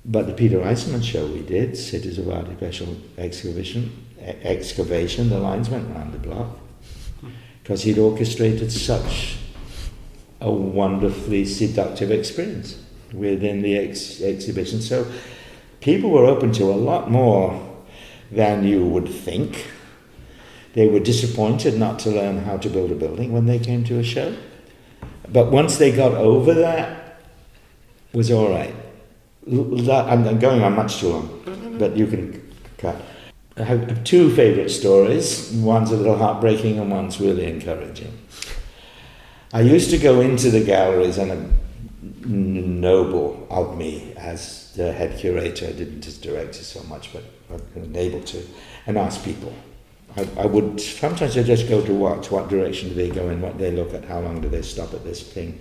[0.05, 5.95] But the Peter Eisenman show we did, Cities of Artificial Excavation, excavation the lines went
[5.95, 6.59] round the block
[7.21, 7.29] hmm.
[7.63, 9.39] because he'd orchestrated such
[10.41, 14.81] a wonderfully seductive experience within the ex- exhibition.
[14.81, 15.11] So
[15.81, 17.61] people were open to a lot more
[18.31, 19.71] than you would think.
[20.75, 23.99] They were disappointed not to learn how to build a building when they came to
[23.99, 24.37] a show.
[25.29, 27.01] But once they got over that,
[28.13, 28.75] was all right.
[29.47, 33.01] I'm going on much too long, but you can cut.
[33.57, 35.51] I have two favourite stories.
[35.53, 38.17] One's a little heartbreaking and one's really encouraging.
[39.53, 41.53] I used to go into the galleries and
[42.27, 47.75] noble of me as the head curator, I didn't as director so much, but I've
[47.75, 48.47] been able to,
[48.87, 49.53] and ask people.
[50.17, 53.41] I, I would sometimes I just go to watch what direction do they go in,
[53.41, 55.61] what they look at, how long do they stop at this thing,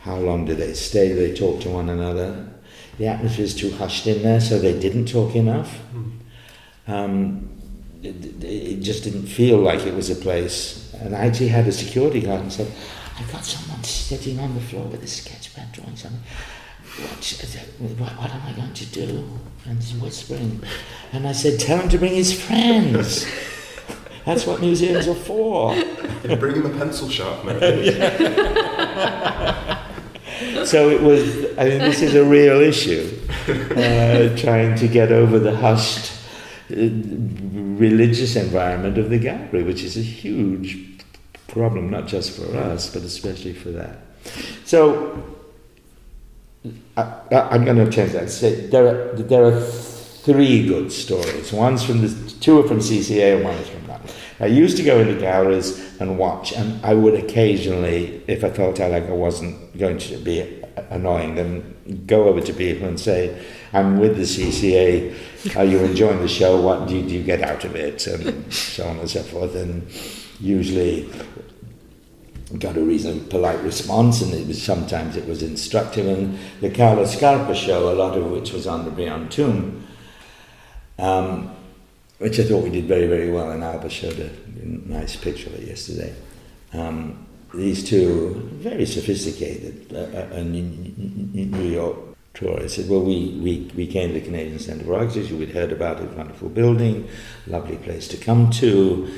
[0.00, 2.48] how long do they stay, do they talk to one another.
[2.98, 5.80] The atmosphere is too hushed in there, so they didn't talk enough.
[6.86, 7.48] Um,
[8.02, 10.92] it, it just didn't feel like it was a place.
[10.94, 12.70] And I actually had a security guard and said,
[13.18, 13.44] I've got
[13.80, 16.20] someone sitting on the floor with a sketch pad drawing something
[17.78, 19.24] what, what am I going to do?
[19.64, 20.62] And he's whispering.
[21.12, 23.26] And I said, tell him to bring his friends.
[24.26, 25.74] That's what museums are for.
[26.22, 27.60] bring him a pencil sharpener.
[30.66, 33.16] so it was, I mean, this is a real issue.
[33.48, 36.12] Uh, trying to get over the hushed
[36.70, 40.89] uh, religious environment of the gallery, which is a huge
[41.52, 43.98] problem, not just for us, but especially for that.
[44.64, 45.22] So
[46.96, 48.30] I, am going to change that.
[48.30, 51.52] Say there are there are three good stories.
[51.52, 54.00] One's from the two are from CCA, and one is from that.
[54.40, 58.78] I used to go into galleries and watch, and I would occasionally, if I felt
[58.78, 63.98] like I wasn't going to be annoying them, go over to people and say, "I'm
[63.98, 65.56] with the CCA.
[65.56, 66.60] Are you enjoying the show?
[66.60, 69.54] What do you, do you get out of it?" and so on and so forth.
[69.54, 69.86] And
[70.40, 71.08] usually
[72.58, 76.06] got a reasonably polite response, and it was sometimes it was instructive.
[76.06, 79.86] And the Carlo Scarpa show, a lot of which was on the Brion tomb,
[80.98, 81.54] um,
[82.18, 83.50] which I thought we did very, very well.
[83.50, 84.30] And Alba showed a
[84.64, 86.14] nice picture of it yesterday.
[86.72, 91.96] Um, these two very sophisticated uh, uh, New York
[92.34, 95.72] tourists said, well, we, we, we came to the Canadian Centre for Architecture, we'd heard
[95.72, 97.08] about it, wonderful building,
[97.46, 99.08] lovely place to come to,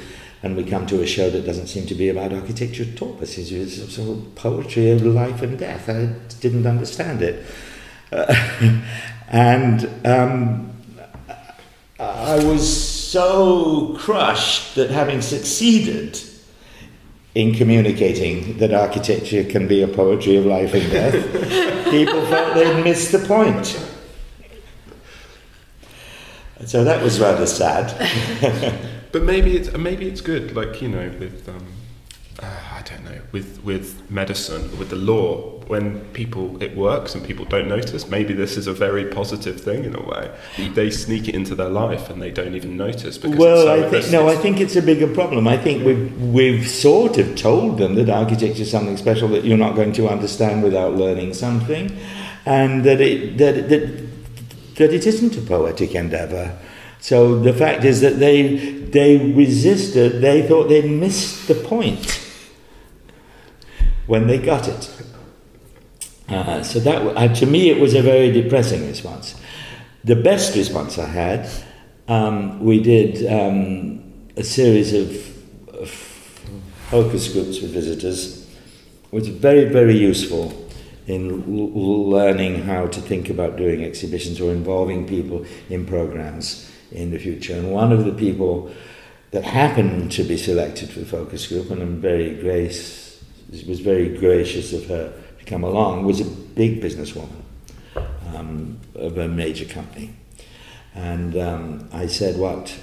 [0.42, 3.16] and we come to a show that doesn't seem to be about architecture at all.
[3.20, 5.88] It's sort of poetry of life and death.
[5.88, 6.06] I
[6.40, 7.46] didn't understand it.
[8.10, 8.34] Uh,
[9.28, 10.72] and um,
[12.00, 16.20] I was so crushed that having succeeded
[17.34, 22.82] in communicating that architecture can be a poetry of life and death, people felt they'd
[22.82, 23.78] missed the point.
[26.66, 27.92] So that was rather sad.
[29.12, 31.66] but maybe it's maybe it's good, like you know, with um,
[32.40, 37.24] uh, I don't know, with with medicine, with the law, when people it works and
[37.24, 40.30] people don't notice, maybe this is a very positive thing in a way.
[40.74, 43.18] They sneak it into their life and they don't even notice.
[43.18, 45.46] Because well, so I think no, I think it's a bigger problem.
[45.46, 49.58] I think we've we've sort of told them that architecture is something special that you're
[49.58, 51.96] not going to understand without learning something,
[52.46, 54.11] and that it that that
[54.76, 56.58] that it isn't a poetic endeavour.
[57.00, 58.56] So the fact is that they
[58.92, 60.22] they resisted.
[60.22, 62.20] They thought they'd missed the point
[64.06, 64.90] when they got it.
[66.28, 69.34] Uh, so that uh, to me it was a very depressing response.
[70.04, 71.50] The best response I had,
[72.08, 74.02] um, we did um,
[74.36, 75.10] a series of,
[75.74, 75.90] of,
[76.90, 78.46] focus groups with visitors,
[79.10, 80.50] which was very very useful
[81.06, 87.10] in l- learning how to think about doing exhibitions or involving people in programs in
[87.10, 87.54] the future.
[87.54, 88.70] And one of the people
[89.32, 93.22] that happened to be selected for the focus group, and I'm very grace,
[93.66, 97.42] was very gracious of her to come along, was a big businesswoman
[98.34, 100.14] um, of a major company.
[100.94, 102.78] And um, I said, What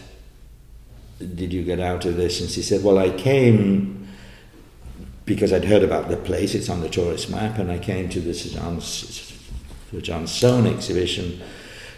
[1.19, 2.41] did you get out of this?
[2.41, 3.98] And she said, Well, I came
[5.30, 8.20] because I'd heard about the place, it's on the tourist map, and I came to
[8.20, 8.50] the Sir
[10.02, 11.39] John, Soane exhibition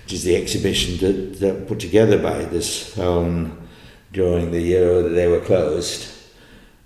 [0.04, 3.56] which is the exhibition that, that put together by this Soane
[4.12, 6.12] during the year that they were closed,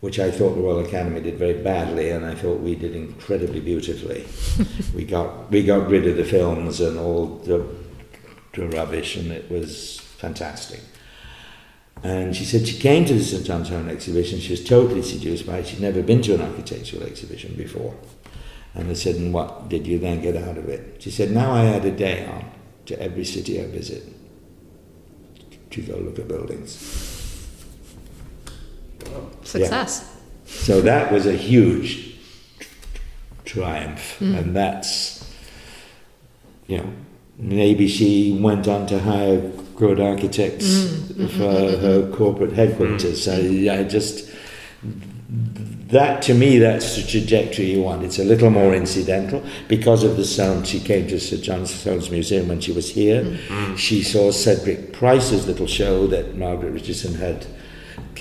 [0.01, 3.61] which I thought the Royal Academy did very badly, and I thought we did incredibly
[3.61, 4.27] beautifully.
[4.95, 7.65] we got we got rid of the films and all the,
[8.53, 10.81] the rubbish, and it was fantastic.
[12.05, 14.39] And she said she came to the St John's Soane exhibition.
[14.39, 15.67] She was totally seduced by it.
[15.67, 17.95] She'd never been to an architectural exhibition before.
[18.75, 21.01] And I said, and what did you then get out of it?
[21.01, 22.45] She said, now I add a day on
[22.85, 24.03] to every city I visit
[25.71, 26.73] to go look at buildings.
[29.41, 30.07] Success.
[30.07, 30.51] Yeah.
[30.51, 32.17] So that was a huge
[33.45, 34.37] triumph, mm.
[34.37, 35.27] and that's,
[36.67, 36.93] you know,
[37.39, 41.29] maybe she went on to hire good architects mm.
[41.31, 43.23] for her corporate headquarters.
[43.23, 44.31] So I just
[45.87, 50.17] that to me that's the trajectory you want it's a little more incidental because of
[50.17, 53.75] the sound she came to sir john soane's museum when she was here mm-hmm.
[53.75, 57.45] she saw cedric price's little show that margaret richardson had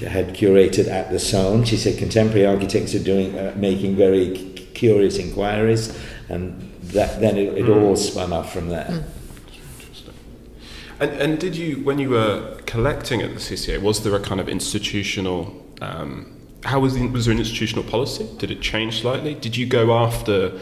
[0.01, 1.65] had curated at the Soane.
[1.65, 5.97] She said contemporary architects are doing uh, making very c- curious inquiries,
[6.29, 7.83] and that then it, it mm.
[7.83, 8.89] all spun off from there.
[8.89, 9.05] Mm.
[11.01, 14.41] And, and did you, when you were collecting at the CCA, was there a kind
[14.41, 18.29] of institutional um, how was the, was there an institutional policy?
[18.39, 19.35] Did it change slightly?
[19.35, 20.59] Did you go after?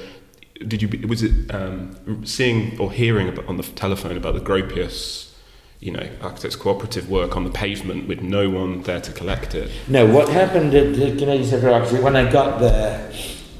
[0.67, 5.33] Did you was it um, seeing or hearing on the telephone about the Gropius,
[5.81, 9.71] you know, architects cooperative work on the pavement with no one there to collect it?
[9.89, 13.13] No, what happened at the Canadian for Architecture when I got there,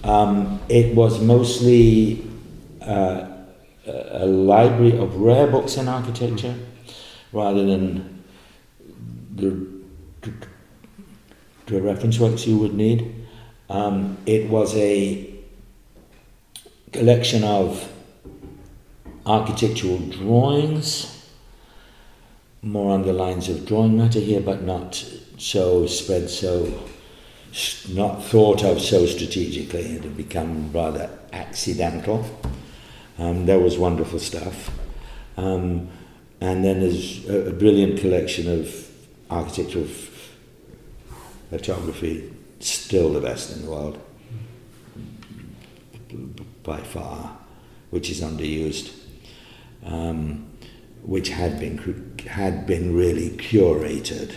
[0.05, 2.25] um, it was mostly
[2.81, 3.32] uh,
[3.87, 6.55] a library of rare books in architecture,
[7.33, 8.23] rather than
[9.35, 9.67] the
[11.67, 13.15] to reference works you would need.
[13.71, 15.33] Um, it was a
[16.93, 17.91] collection of
[19.25, 21.31] architectural drawings,
[22.61, 25.05] more on the lines of drawing matter here, but not
[25.39, 26.83] so spread so
[27.91, 29.81] not thought of so strategically.
[29.81, 32.25] It had become rather accidental.
[33.23, 34.71] Um, that was wonderful stuff.
[35.37, 35.89] Um,
[36.41, 38.91] and then there's a, a brilliant collection of
[39.31, 39.87] architectural
[41.49, 44.01] photography, still the best in the world,
[46.65, 47.39] by far,
[47.91, 48.93] which is underused,
[49.85, 50.51] um,
[51.03, 54.35] which had been had been really curated.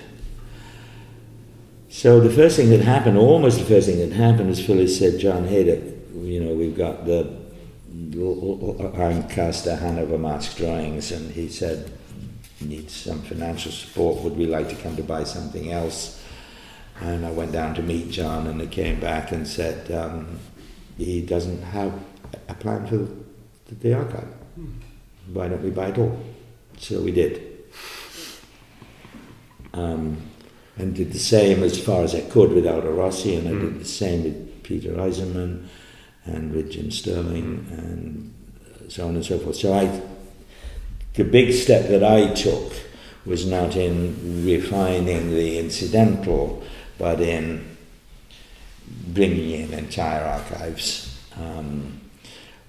[1.90, 5.20] So the first thing that happened, almost the first thing that happened, as Phyllis said,
[5.20, 7.45] John Hejduk, you know, we've got the
[7.96, 11.92] Lancaster Hanover Masque drawings, and he said,
[12.62, 14.24] needs some financial support.
[14.24, 16.22] Would we like to come to buy something else?
[17.02, 20.40] And I went down to meet John, and he came back and said um,
[20.98, 21.94] he doesn't have
[22.48, 24.28] a plan for the, the archive.
[25.34, 26.18] Why don't we buy it all?
[26.78, 27.64] So we did.
[29.74, 30.18] Um,
[30.78, 33.80] and did the same as far as I could with Aldo Rossi, and I did
[33.80, 35.68] the same with Peter Eisenman
[36.26, 39.56] and with Jim Stirling, and so on and so forth.
[39.56, 40.02] So I,
[41.14, 42.74] the big step that I took
[43.26, 46.64] was not in refining the incidental,
[46.98, 47.78] but in
[49.08, 52.02] bringing in entire archives, um,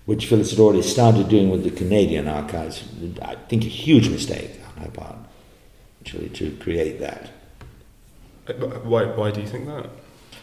[0.07, 2.85] which Phyllis had already started doing with the Canadian archives.
[3.21, 5.17] I think a huge mistake on her part,
[6.01, 7.31] actually, to create that.
[8.49, 8.53] Uh,
[8.85, 9.91] Why, why do you think that?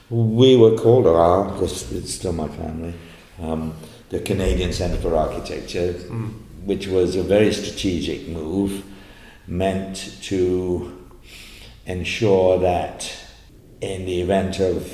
[0.09, 2.93] We were called, or are, because it's still my family,
[3.41, 3.73] um,
[4.09, 5.93] the Canadian Centre for Architecture,
[6.65, 8.83] which was a very strategic move
[9.47, 11.07] meant to
[11.85, 13.11] ensure that
[13.81, 14.85] in the event of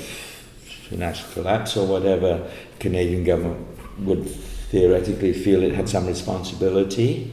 [0.88, 3.66] financial collapse or whatever, Canadian government
[4.00, 7.32] would theoretically feel it had some responsibility.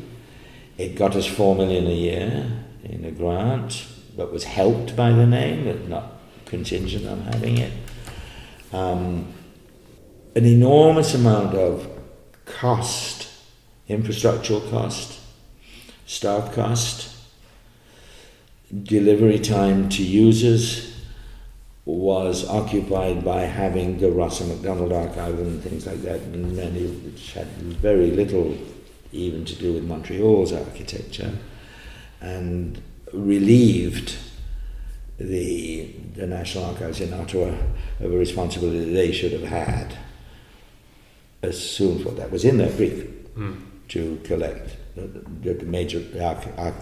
[0.77, 5.25] It got us four million a year in a grant, but was helped by the
[5.25, 6.16] name, but not
[6.47, 7.71] contingent on having it.
[8.73, 9.33] Um,
[10.35, 11.87] an enormous amount of
[12.45, 13.29] cost,
[13.89, 15.19] infrastructural cost,
[16.05, 17.15] staff cost,
[18.83, 20.95] delivery time to users
[21.85, 27.31] was occupied by having the Russell MacDonald archive and things like that, and many which
[27.31, 28.57] had very little
[29.13, 31.31] even to do with Montreal's architecture,
[32.19, 32.81] and
[33.13, 34.17] relieved
[35.17, 37.47] the, the National Archives in Ottawa
[37.99, 39.97] of a responsibility that they should have had
[41.41, 43.05] as soon as that was in their brief
[43.89, 45.01] to collect the,
[45.41, 46.73] the, the major arch, arch,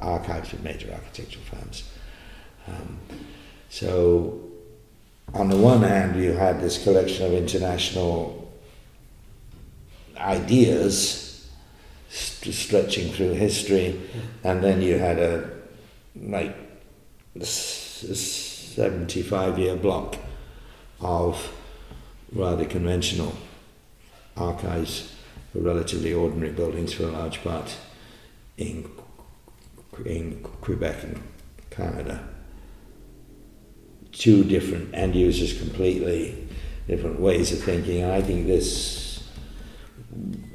[0.00, 1.84] archives of major architectural firms.
[2.66, 2.98] Um,
[3.70, 4.40] so,
[5.34, 8.50] on the one hand, you had this collection of international
[10.16, 11.48] ideas
[12.08, 14.00] st- stretching through history,
[14.44, 15.50] and then you had a
[16.20, 16.67] like a s- a
[17.44, 20.16] 75 year block
[21.00, 21.52] of
[22.32, 23.34] rather conventional
[24.36, 25.14] archives
[25.52, 27.76] for relatively ordinary buildings for a large part
[28.56, 28.88] in,
[30.04, 31.22] in Quebec and
[31.70, 32.28] Canada.
[34.12, 36.48] Two different end users, completely
[36.86, 38.02] different ways of thinking.
[38.02, 39.28] And I think this,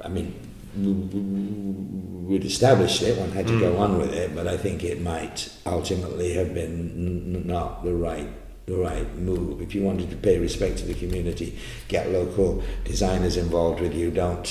[0.04, 0.36] I mean,
[0.76, 5.52] we'd established it, one had to go on with it, but I think it might
[5.66, 8.30] ultimately have been not the right
[8.66, 9.62] the right move.
[9.62, 11.60] If you wanted to pay respect to the community,
[11.90, 14.10] get local designers involved with you.
[14.10, 14.48] Don't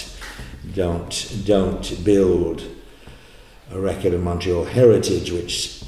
[0.75, 2.63] don't don't build
[3.71, 5.83] a record of Montreal heritage, which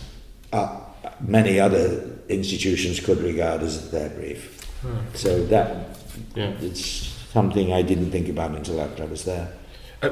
[0.54, 0.80] uh,
[1.20, 4.66] many other institutions could regard as their brief.
[5.14, 5.98] So that
[6.34, 6.52] Yeah.
[6.60, 9.52] it's something I didn't think about until after I was there.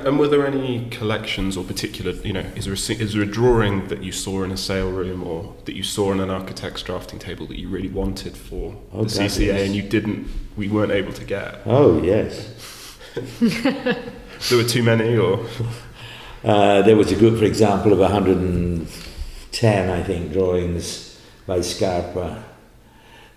[0.06, 3.26] And, were there any collections or particular, you know, is there, a, is there a
[3.26, 6.82] drawing that you saw in a sale room or that you saw on an architect's
[6.82, 9.66] drafting table that you really wanted for Oh, the CCA yes.
[9.66, 11.60] and you didn't, we weren't able to get?
[11.66, 12.48] Oh yes.
[14.48, 15.46] There were too many or?
[16.42, 22.42] Uh, there was a group, for example, of 110, I think, drawings by Scarpa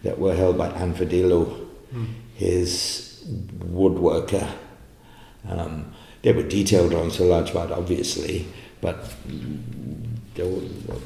[0.01, 1.67] that were held by Anfadillo,
[2.33, 3.23] his
[3.59, 4.49] woodworker.
[5.47, 5.93] Um,
[6.25, 8.47] they were detailed for a large part, obviously,
[8.81, 9.13] but
[10.33, 10.51] there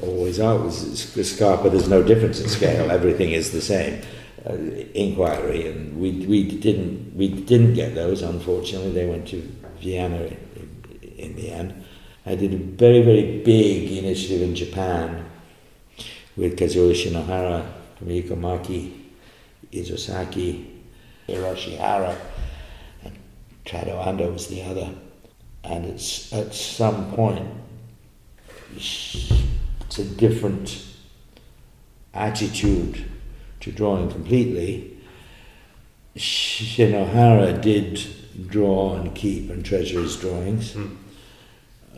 [0.00, 0.70] always are.
[0.70, 2.90] Scarpa, there's no difference in scale.
[2.98, 4.00] Everything is the same.
[4.48, 4.54] Uh,
[4.94, 8.22] inquiry, and we, we didn't we didn't get those.
[8.22, 9.42] Unfortunately, they went to
[9.78, 11.84] Vienna in, in the end.
[12.24, 15.26] I did a very very big initiative in Japan
[16.34, 18.98] with Kazuo Shinohara, Fumihiko Maki,
[19.70, 20.64] Isozaki,
[21.28, 22.16] Hiroshi Hara,
[23.04, 23.18] and
[23.66, 24.94] Tadao Ando was the other.
[25.62, 27.46] And it's at some point
[28.74, 30.84] it's a different
[32.14, 33.04] attitude
[33.60, 34.96] to drawing completely,
[36.16, 38.00] Shinohara did
[38.48, 40.72] draw and keep and treasure his drawings.
[40.72, 40.96] Mm.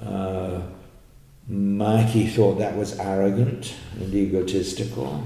[0.01, 0.63] Uh,
[1.51, 5.25] Maki thought that was arrogant and egotistical.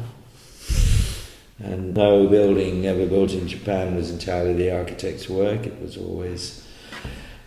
[1.59, 5.67] And no building ever built in Japan was entirely the architect's work.
[5.67, 6.66] It was always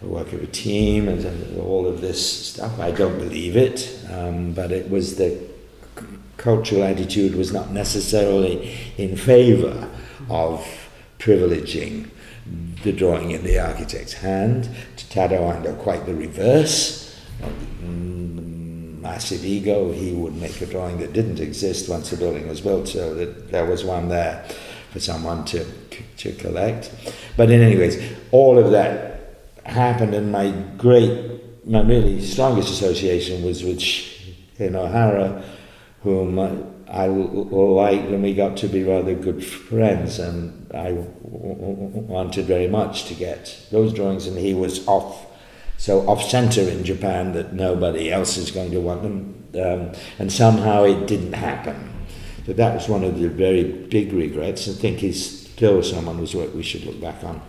[0.02, 2.80] the work of a team and, all of this stuff.
[2.80, 5.38] I don't believe it, um, but it was the
[5.98, 6.06] c-
[6.38, 9.90] cultural attitude was not necessarily in favour
[10.30, 10.66] of
[11.20, 12.10] privileging
[12.84, 14.70] the drawing in the architect's hand.
[14.96, 17.20] To Tadao Ando, quite the reverse.
[17.84, 22.62] Mm, massive ego, he would make a drawing that didn't exist once the building was
[22.62, 24.46] built, so that there was one there
[24.92, 25.66] for someone to,
[26.18, 26.92] to collect.
[27.36, 29.09] But in any ways, all of that
[29.70, 35.44] happened, and my great, my really strongest association was with Shinohara,
[36.02, 36.58] whom I,
[36.88, 43.06] I liked, and we got to be rather good friends, and I wanted very much
[43.06, 45.28] to get those drawings, and he was off,
[45.78, 50.32] so off center in Japan that nobody else is going to want them, um, and
[50.32, 51.94] somehow it didn't happen.
[52.46, 56.34] So that was one of the very big regrets, and think he's still someone whose
[56.34, 57.42] work we should look back on.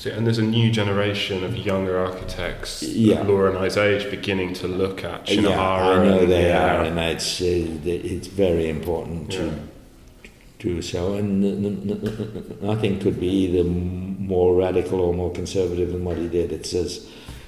[0.00, 3.20] So, and there's a new generation of younger architects, Yeah.
[3.20, 5.42] Laura and I's age, beginning to look at Shinohara.
[5.42, 6.78] Yeah, I know and, they yeah.
[6.78, 7.44] are, and it's uh,
[7.84, 10.30] it's very important to Yeah.
[10.58, 11.16] do so.
[11.16, 16.50] And nothing could be either more radical or more conservative than what he did.
[16.50, 16.90] It's an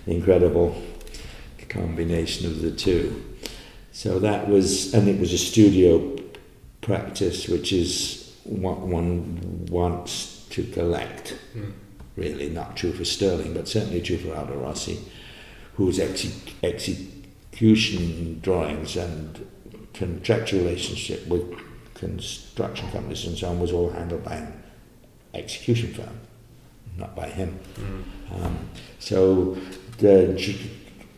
[0.07, 0.76] incredible
[1.70, 3.24] combination of the two.
[3.92, 6.18] So that was, and it was a studio
[6.82, 11.34] practice, which is what one wants to collect.
[11.57, 11.72] Mm.
[12.17, 14.99] Really, not true for Stirling, but certainly true for Aldo Rossi,
[15.75, 19.47] whose exe- execution drawings and
[19.95, 21.43] contractual relationship with
[21.95, 24.63] construction companies and so on was all handled by an
[25.35, 26.21] execution firm,
[26.99, 27.59] not by him.
[27.77, 28.45] Mm.
[28.45, 28.59] Um,
[28.99, 29.57] so
[29.99, 30.35] the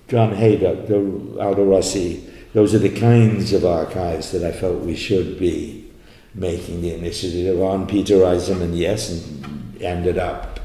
[0.09, 4.95] John Hejduk, the Aldo Rossi, those are the kinds of archives that I felt we
[4.95, 5.91] should be
[6.35, 7.87] making the initiative on.
[7.87, 10.61] Peter Eisenman, yes, and ended up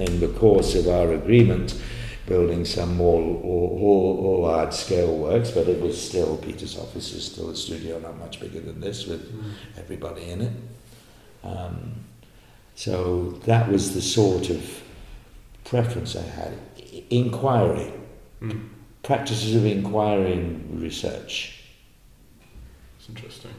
[0.00, 1.80] in the course of our agreement
[2.26, 7.12] building some more or, or, or large scale works, but it was still Peter's office
[7.12, 9.32] is still a studio, not much bigger than this, with
[9.76, 10.52] everybody in it.
[11.42, 11.94] Um,
[12.76, 14.82] so that was the sort of
[15.64, 16.54] preference I had.
[17.10, 17.92] Inquiry,
[18.40, 18.68] Mm.
[19.02, 21.62] practices of inquiring research.
[22.98, 23.50] It's interesting.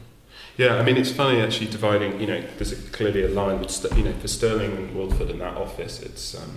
[0.62, 2.20] Yeah, I mean, it's funny actually dividing.
[2.20, 5.38] You know, there's a, clearly a line with you know for Stirling and Wilford in
[5.38, 6.00] that office.
[6.00, 6.52] It's um,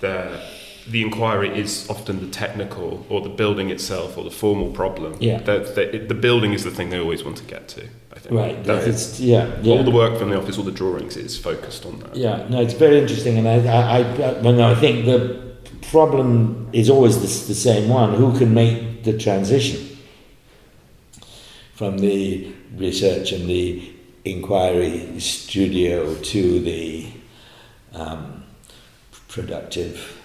[0.00, 0.42] the
[0.90, 5.16] the inquiry is often the technical or the building itself or the formal problem.
[5.20, 5.38] Yeah.
[5.38, 5.60] The,
[5.92, 7.84] the, the building is the thing they always want to get to.
[8.12, 8.34] I think.
[8.34, 8.56] Right.
[8.64, 9.74] That That is- is, yeah, yeah.
[9.76, 12.16] All the work from the office, all the drawings is focused on that.
[12.16, 15.52] Yeah, no, it's very interesting, and I, I, I, well, no, I think the
[15.90, 19.80] problem is always the, the same one: who can make the transition
[21.74, 23.94] from the research and the
[24.24, 27.08] inquiry studio to the
[27.92, 28.44] um,
[29.28, 30.20] productive.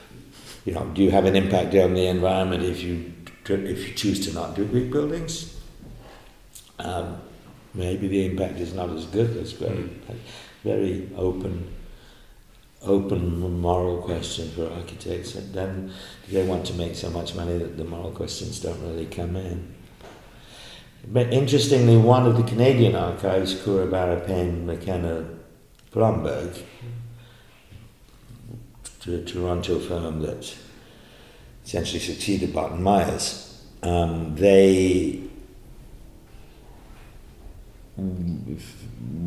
[0.65, 3.13] You know, do you have an impact on the environment if you
[3.49, 5.57] if you choose to not do big buildings?
[6.79, 7.21] Um,
[7.73, 9.35] maybe the impact is not as good.
[9.35, 9.89] That's very
[10.63, 11.73] very open
[12.83, 15.91] open moral question for architects and then
[16.29, 19.73] they want to make so much money that the moral questions don't really come in.
[21.05, 25.25] But interestingly, one of the Canadian archives, Kuwabara Payne McKenna
[25.91, 26.63] Blumberg,
[29.07, 30.53] a Toronto firm that
[31.65, 35.21] essentially succeeded Barton Myers, um, they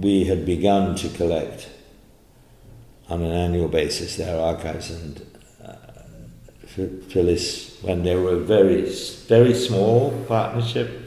[0.01, 1.69] we had begun to collect
[3.09, 5.27] on an annual basis their archives and
[5.65, 5.75] uh,
[7.09, 8.83] Phyllis when they were a very
[9.27, 11.00] very small partnership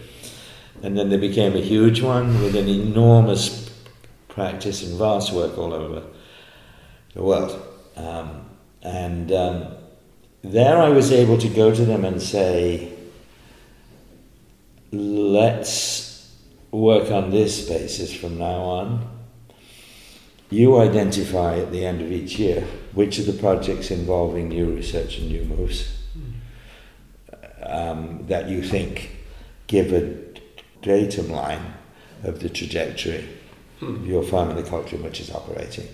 [0.84, 3.72] and then they became a huge one with an enormous
[4.28, 6.04] practice and vast work all over
[7.14, 7.60] the world.
[7.96, 8.50] Um,
[8.82, 9.76] and um,
[10.44, 12.92] there I was able to go to them and say
[14.92, 16.36] let's
[16.72, 19.10] work on this basis from now on.
[20.50, 22.62] You identify at the end of each year
[22.92, 25.98] which of the projects involving new research and new moves
[27.64, 29.12] um, that you think
[29.68, 30.33] give a
[30.84, 31.74] datum line
[32.24, 33.28] of the trajectory
[33.82, 35.88] of your the culture in which it's operating.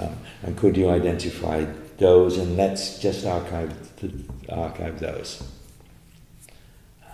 [0.00, 1.66] Um, and could you identify
[1.98, 4.12] those and let's just archive, th-
[4.48, 5.42] archive those.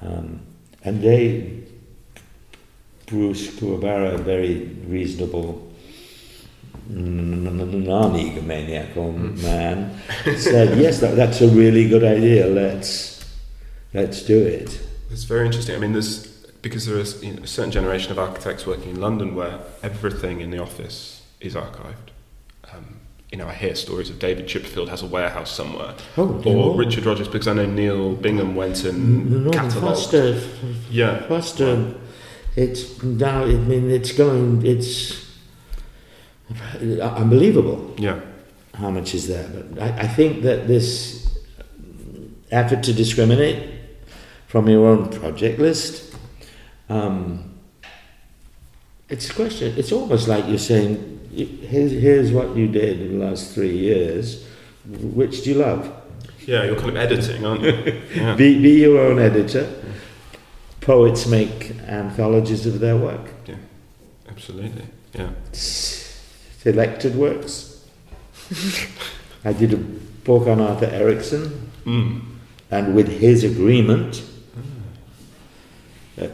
[0.01, 0.41] Um,
[0.85, 1.65] and they
[3.09, 5.67] Bruce Kuwabara, a very reasonable,
[6.89, 9.99] non-egomaniacal man,
[10.37, 12.47] said, "Yes, that, that's a really good idea.
[12.47, 13.25] Let's
[13.95, 14.79] let's do it."
[15.11, 15.75] It's very interesting.
[15.75, 16.28] I mean, there's
[16.63, 20.41] because there is you know, a certain generation of architects working in London where everything
[20.41, 22.11] in the office is archived.
[22.73, 23.01] Um,
[23.31, 27.05] you know, I hear stories of David Chipperfield has a warehouse somewhere, Oh, or Richard
[27.05, 29.75] Rogers, because I know Neil Bingham went and No, catalogued.
[29.99, 30.41] Foster,
[30.91, 31.95] Yeah, Foster,
[32.57, 33.43] it's now.
[33.45, 34.65] I mean, it's going.
[34.67, 35.27] It's
[37.01, 38.21] unbelievable yeah,
[38.75, 39.47] how much is there.
[39.49, 41.39] But I, I think that this
[42.51, 43.71] effort to discriminate
[44.47, 46.08] from your own project list,
[46.89, 47.55] um,
[49.09, 49.75] it's a question.
[49.77, 54.47] It's almost like you're saying, here's, here's what you did in the last three years.
[54.87, 55.93] Which do you love?
[56.47, 56.65] yeah.
[56.65, 58.03] You're kind of editing, aren't you?
[58.15, 58.35] Yeah.
[58.35, 59.71] Be, be your own editor.
[60.81, 63.29] Poets make anthologies of their work.
[63.47, 63.57] Yeah,
[64.29, 64.87] absolutely.
[65.15, 65.31] Yeah.
[65.53, 67.85] Selected works.
[69.45, 72.21] I did a book on Arthur Erickson, Mm.
[72.71, 74.23] and with his agreement,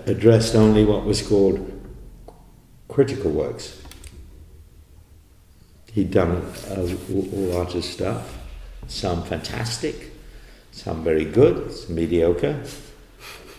[0.07, 1.70] addressed only what was called
[2.89, 3.80] critical works.
[5.93, 8.37] He'd done a, a lot of stuff,
[8.89, 10.12] some fantastic,
[10.72, 12.62] some very good, some mediocre,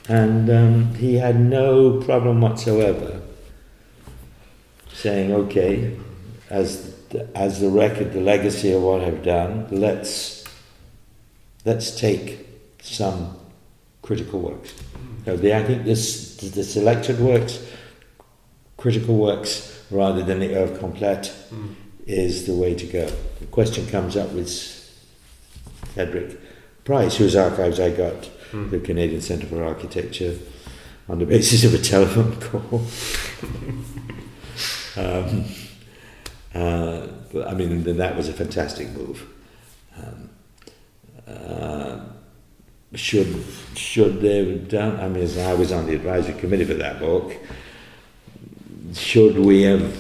[0.10, 3.22] and um, he had no problem whatsoever
[4.94, 5.98] saying, okay,
[6.50, 10.44] as the, as the record, the legacy of what I've done, let's
[11.64, 12.48] let's take
[12.82, 13.38] some
[14.02, 14.74] critical works.
[15.26, 17.60] No, the, I think this the selected works,
[18.78, 21.76] critical works, rather than the œuvre complète, Mm.
[22.06, 23.08] is the way to go.
[23.40, 24.48] The question comes up with
[25.96, 26.38] Cedric
[26.84, 28.70] Price, whose archives I got, Mm.
[28.70, 30.36] the Canadian Centre for Architecture,
[31.10, 32.82] on the basis of a telephone call.
[35.04, 35.46] um,
[36.54, 39.26] uh, but, I mean, that was a fantastic move.
[39.98, 40.30] Um,
[41.28, 41.75] uh,
[42.96, 43.44] should
[43.76, 45.00] should they have done?
[45.00, 47.36] I mean, I was on the advisory committee for that book.
[48.94, 49.98] Should we have?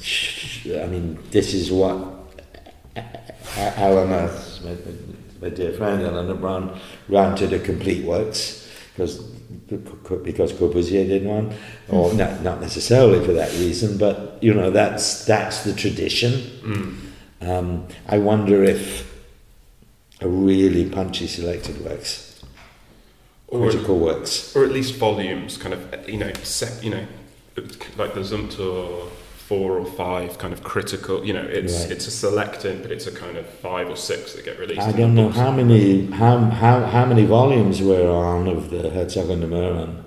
[0.00, 1.96] Sh- I mean, this is what
[3.56, 4.30] Eleanor,
[4.64, 4.76] my,
[5.42, 9.18] my dear friend Eleanor Bron, granted a complete works because
[10.22, 11.54] because Corbusier did one,
[11.88, 16.32] or not not necessarily for that reason, but you know that's that's the tradition.
[16.62, 16.96] Mm.
[17.42, 19.09] Um, I wonder if
[20.28, 22.42] really punchy selected works,
[23.48, 24.54] Or, critical works.
[24.56, 27.04] or at least volumes, kind of, you know, sep- you know,
[27.96, 31.24] like the Zumthor four or five kind of critical.
[31.24, 31.90] You know, it's Right.
[31.90, 34.80] it's a selected, but it's a kind of five or six that get released.
[34.80, 35.36] I don't know books.
[35.38, 40.04] how many how, how, how many volumes were on of the Herzog and de Meuron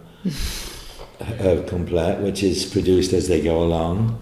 [1.20, 4.22] uh, of Complete, which is produced as they go along,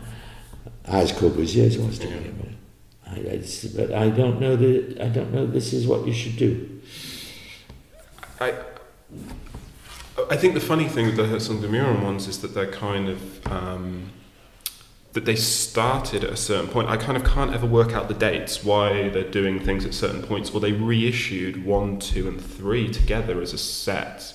[0.86, 2.34] as Corbusier's was doing it.
[3.12, 6.38] I, it's, but I don't know that I don't know this is what you should
[6.38, 6.82] do.
[8.40, 8.56] I
[10.30, 13.10] I think the funny thing with the Herzog de Meuron ones is that they're kind
[13.10, 14.12] of um,
[15.14, 16.88] that they started at a certain point.
[16.90, 20.22] I kind of can't ever work out the dates why they're doing things at certain
[20.22, 20.52] points.
[20.52, 24.34] Or they reissued one, two, and three together as a set,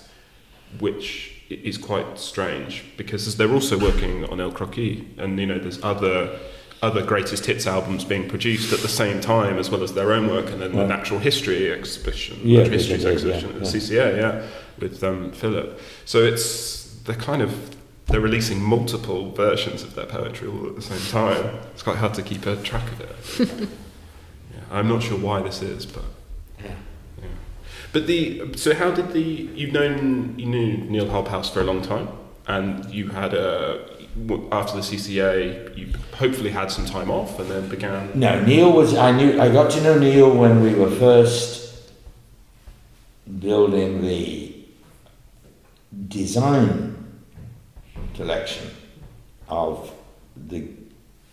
[0.78, 5.82] which is quite strange because they're also working on El Croquis, and you know there's
[5.82, 6.38] other
[6.86, 10.28] other greatest hits albums being produced at the same time as well as their own
[10.28, 13.60] work, and then the natural history exhibition, Yeah, natural histories yeah, yeah, exhibition at yeah.
[13.60, 14.46] the CCA, yeah,
[14.78, 15.68] with um, Philip.
[16.04, 16.46] So it's
[17.04, 17.50] they're kind of
[18.06, 21.44] they're releasing multiple versions of their poetry all at the same time.
[21.72, 23.48] It's quite hard to keep a track of it.
[24.54, 26.04] yeah, I'm not sure why this is, but
[26.64, 26.70] Yeah.
[27.92, 31.82] But the so how did the you've known you knew Niall Hobhouse for a long
[31.82, 32.08] time,
[32.46, 33.95] and you had a
[34.50, 38.10] after the CCA you hopefully had some time off and then began.
[38.18, 38.94] No, Niall was.
[38.96, 39.40] I knew.
[39.40, 41.90] I got to know Niall when we were first
[43.40, 44.54] building the
[46.08, 46.94] design
[48.14, 48.70] collection
[49.48, 49.92] of
[50.48, 50.68] the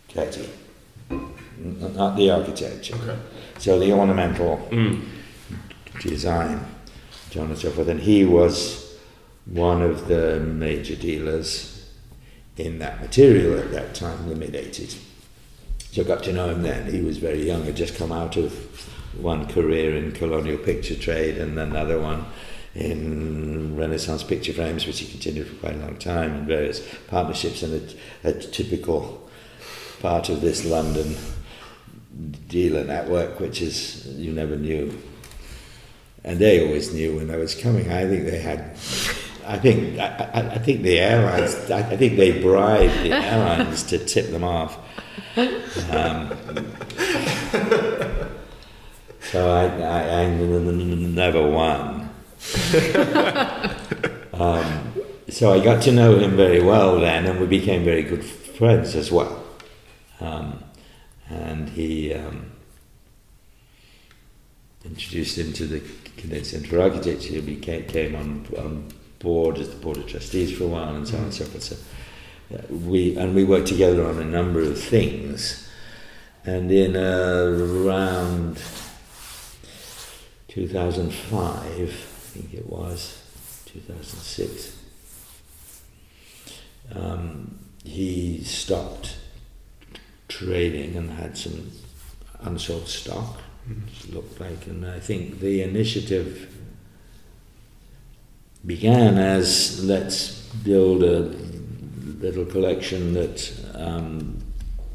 [0.08, 0.48] Getty,
[1.10, 2.94] not the architecture.
[2.96, 3.18] Okay.
[3.58, 5.02] So the ornamental Mm.
[6.00, 6.60] design,
[7.30, 7.88] John and so forth.
[7.88, 8.96] And he was
[9.46, 11.73] one of the major dealers
[12.56, 14.98] in that material at that time, the mid 80s.
[15.92, 16.92] So I got to know him then.
[16.92, 18.52] He was very young, had just come out of
[19.16, 22.26] one career in colonial picture trade and another one
[22.74, 27.62] in Renaissance picture frames, which he continued for quite a long time in various partnerships
[27.62, 29.28] and a, a typical
[30.00, 31.16] part of this London
[32.48, 34.98] dealer network, which is you never knew.
[36.24, 37.90] And they always knew when I was coming.
[37.92, 38.76] I think they had
[39.46, 41.70] I think I, I, think the airlines.
[41.70, 44.78] I, think they bribed the airlines to tip them off.
[45.36, 46.30] Um,
[49.20, 52.10] so I, I, I never won.
[54.34, 54.92] um,
[55.28, 58.94] so I got to know him very well then, and we became very good friends
[58.94, 59.42] as well.
[60.20, 60.62] Um,
[61.28, 62.52] and he um,
[64.84, 65.82] introduced him to the
[66.16, 67.34] Canadian Architecture.
[67.34, 68.88] He became, came on, on
[69.24, 71.62] board as the board of trustees for a while, and so on and so forth.
[71.62, 71.76] So
[72.70, 75.68] we and we worked together on a number of things.
[76.46, 78.62] And in around
[80.48, 83.18] 2005, I think it was
[83.64, 84.76] 2006,
[86.94, 89.16] um, he stopped
[90.28, 91.72] trading and had some
[92.40, 93.40] unsold stock.
[93.68, 96.53] It looked like, and I think the initiative
[98.66, 101.20] began as let's build a
[102.20, 104.38] little collection that um,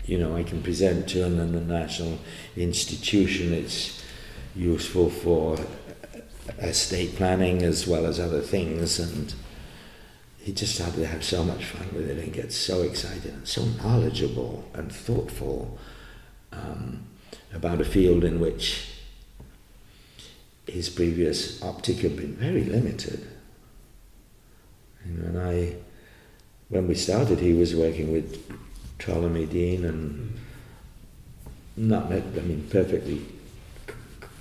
[0.05, 2.17] you know I can present to an international
[2.57, 3.53] institution.
[3.53, 4.03] It's
[4.55, 5.57] useful for
[6.57, 9.33] estate planning as well as other things, and
[10.39, 13.47] he just started to have so much fun with it and get so excited and
[13.47, 15.77] so knowledgeable and thoughtful
[16.51, 17.03] um,
[17.53, 18.87] about a field in which
[20.65, 23.27] his previous optic had been very limited.
[25.17, 25.75] And I,
[26.69, 28.41] when we started, he was working with
[28.99, 30.37] Ptolemy Dean and
[31.75, 33.25] not, I mean, perfectly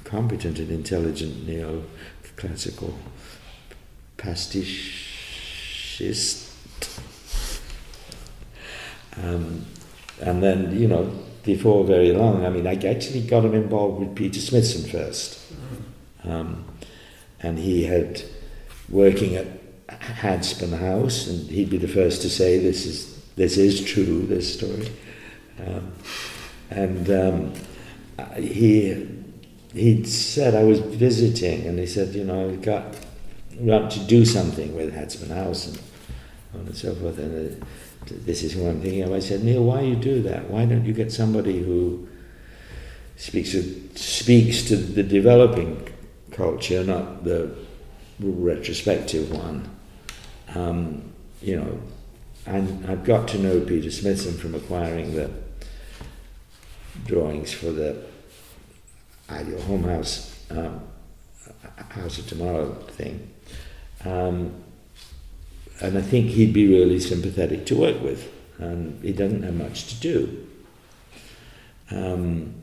[0.05, 2.95] competent and intelligent neoclassical
[4.17, 4.85] pastichist.
[9.23, 9.65] Um,
[10.21, 11.13] and then, you know,
[11.45, 15.41] before very long, I mean, I actually got him involved with Peter Smithson first.
[16.25, 16.65] Um,
[17.41, 18.23] and he had
[18.89, 19.47] working at
[19.89, 24.55] Hadspen House, and he'd be the first to say this is this is true, this
[24.55, 24.91] story.
[25.65, 25.93] Um,
[26.71, 27.53] and um,
[28.37, 29.09] he
[29.73, 32.97] he said I was visiting, and he said, you know, I've got
[33.59, 35.81] want to do something with Hadspen House and
[36.55, 37.19] and so forth.
[37.19, 37.67] And uh,
[38.11, 39.13] this is what I'm thinking of.
[39.13, 40.49] I said, Niall, why you do that?
[40.51, 42.09] Why don't you get somebody who
[43.17, 43.63] speaks to,
[43.95, 45.89] speaks to the developing
[46.31, 47.55] culture, not the
[48.19, 49.78] retrospective one?
[50.55, 51.81] Um, you know,
[52.47, 55.31] and I've got to know Peter Smithson from acquiring the
[57.05, 58.03] drawings for the
[59.31, 60.83] Ideal Home House, um,
[61.91, 63.31] House of Tomorrow thing.
[64.05, 64.55] Um,
[65.81, 68.33] and I think he'd be really sympathetic to work with.
[68.59, 70.47] And he doesn't have much to do.
[71.91, 72.55] Um,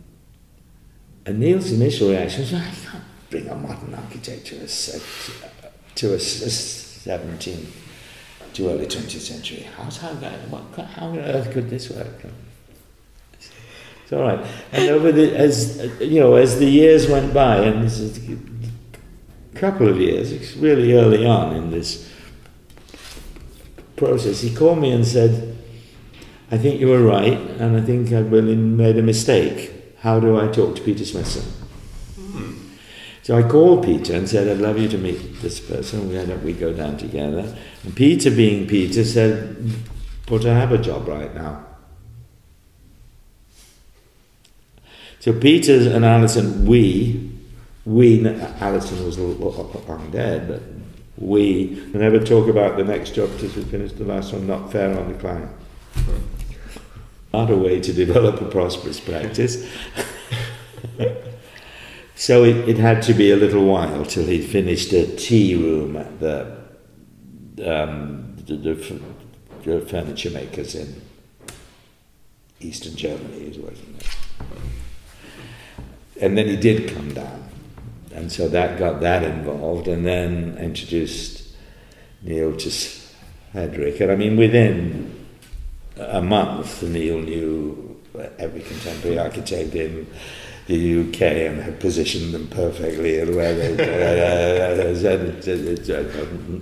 [1.26, 4.68] and Niall's initial reaction was, I can't bring a modern architect to a,
[5.96, 6.20] to a, a
[7.06, 7.68] 17th
[8.54, 9.68] to early 20th century.
[9.78, 12.26] How's how, what, how on earth could this work?
[14.04, 14.46] It's all right.
[14.72, 18.38] And over the as you know, as the years went by, and this is a
[19.56, 22.12] couple of years, it's really early on in this
[23.96, 25.58] process, he called me and said,
[26.52, 29.72] I think you were right, and I think I've really made a mistake.
[30.00, 31.65] How do I talk to Peter Smithson?
[33.26, 36.10] So I called Peter and said, I'd love you to meet this person.
[36.10, 37.58] We, had, we go down together.
[37.84, 39.58] And Peter, being Peter, said,
[40.28, 41.66] But I have a job right now.
[45.22, 47.32] So Peter and Alison, we,
[47.84, 50.62] we, Alison was long dead, but
[51.18, 54.96] we never talk about the next job till we finish the last one, not fair
[54.96, 55.50] on the client.
[57.34, 59.68] Not a way to develop a prosperous practice.
[62.16, 65.98] so it, it, had to be a little while till he'd finished a tea room
[65.98, 66.58] at the,
[67.66, 69.02] um, the, the,
[69.64, 71.02] the furniture makers in
[72.60, 74.58] eastern Germany he was working there.
[76.22, 77.46] And then he did come down
[78.16, 81.54] and so that got that involved, and then introduced
[82.22, 84.00] Niall to Cedric.
[84.00, 85.28] And I mean, within
[85.98, 88.00] a month, Niall knew
[88.40, 90.08] every contemporary architect in
[90.68, 93.76] the UK and had positioned them perfectly and where they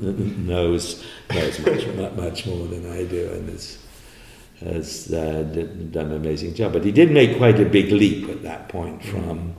[0.45, 3.77] knows knows much much more than I do and has
[4.59, 5.43] has uh,
[5.91, 6.73] done an amazing job.
[6.73, 9.55] But he did make quite a big leap at that point from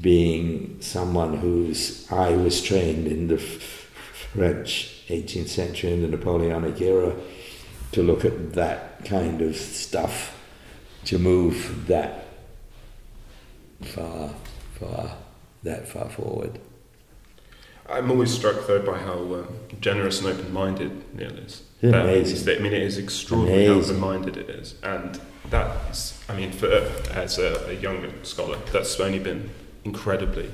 [0.00, 7.14] being someone whose eye was trained in the French 18th century and the Napoleonic era
[7.92, 10.36] to look at that kind of stuff,
[11.04, 12.25] to move that
[13.82, 14.30] far,
[14.78, 15.16] far,
[15.62, 16.58] that far forward.
[17.88, 19.44] I'm always struck though by how uh,
[19.80, 21.62] generous and open-minded Niall is.
[21.82, 21.94] Um.
[21.94, 23.66] I mean, it is Amazing.
[23.66, 25.20] how open-minded it is, and
[25.50, 26.18] that's.
[26.28, 26.66] I mean, for
[27.12, 29.50] as a, a younger scholar, that's only been
[29.84, 30.50] incredibly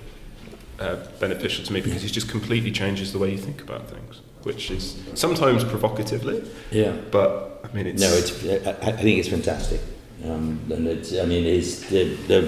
[0.79, 4.21] uh, beneficial to me because it just completely changes the way you think about things,
[4.43, 6.93] which is sometimes provocatively, Yeah.
[7.11, 8.67] but I mean, it's No, it's.
[8.67, 9.81] I, I think it's fantastic,
[10.25, 11.15] um, and it's.
[11.17, 12.43] I mean, it's the the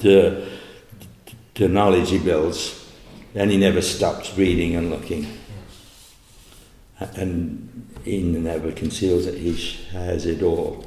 [0.00, 0.48] the,
[1.54, 2.78] the knowledge he builds,
[3.34, 5.26] and he never stops reading and looking,
[7.16, 9.54] and he never conceals that he
[9.92, 10.84] has it all.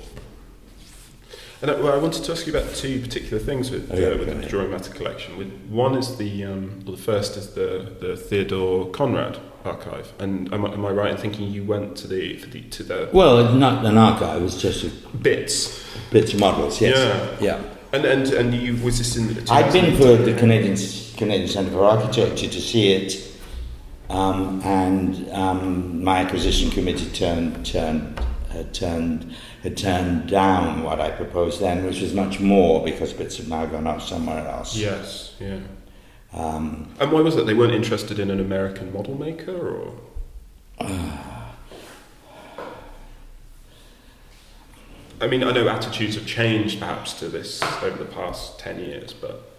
[1.62, 4.08] And I, well, I wanted to ask you about two particular things with, Oh, yeah,
[4.10, 5.38] uh, with the drawing matter collection.
[5.38, 10.54] With one is the um, well, the first is the the Theodore Conrad archive, and
[10.54, 13.10] am, I- am I right in thinking you went to the, for the to the
[13.14, 15.84] Well, not an archive; it's just a bits?
[16.12, 16.80] bits of models.
[16.82, 17.40] Yes.
[17.42, 17.58] Yeah.
[17.60, 17.75] Yeah.
[17.96, 19.34] And and and you was this in?
[19.34, 20.76] The I'd been for the Canadian
[21.16, 23.10] Canadian Centre for Architecture to see it,
[24.10, 28.20] um, and um, my acquisition committee turned turned
[28.50, 29.34] had turned
[29.64, 33.66] had turned down what I proposed then, which was much more because bits have now
[33.66, 34.76] gone off somewhere else.
[34.76, 35.60] Yes, yeah.
[36.34, 39.94] Um, And why was it They weren't interested in an American model maker, or
[45.22, 49.14] I mean, I know attitudes have changed perhaps to this over the past ten years,
[49.14, 49.50] but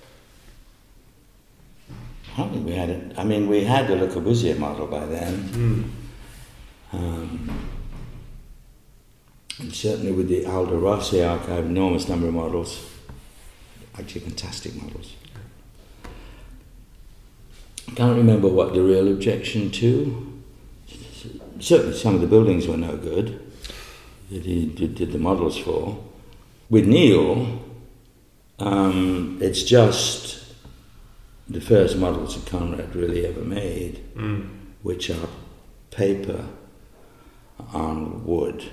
[2.34, 3.12] I don't think we had it.
[3.16, 5.92] I mean, we had the Le Corbusier model by then.
[6.92, 7.68] Um,
[9.58, 12.84] and certainly with the Aldo Rossi archive, enormous number of models,
[13.98, 15.14] actually fantastic models.
[17.88, 20.42] I can't remember what the real objection to.
[21.60, 23.45] Certainly, some of the buildings were no good
[24.30, 26.02] that he did, did the models for.
[26.68, 27.62] With Niall,
[28.58, 30.44] um, it's just
[31.48, 34.48] the first models that Conrad really ever made, mm.
[34.82, 35.28] which are
[35.90, 36.44] paper
[37.72, 38.64] on wood.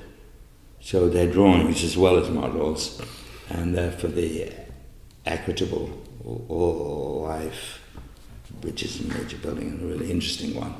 [0.81, 3.01] So they're drawings as well as models,
[3.49, 4.51] and they're for the
[5.25, 5.89] equitable
[6.23, 7.79] life,
[8.61, 10.73] which is a major building and a really interesting one.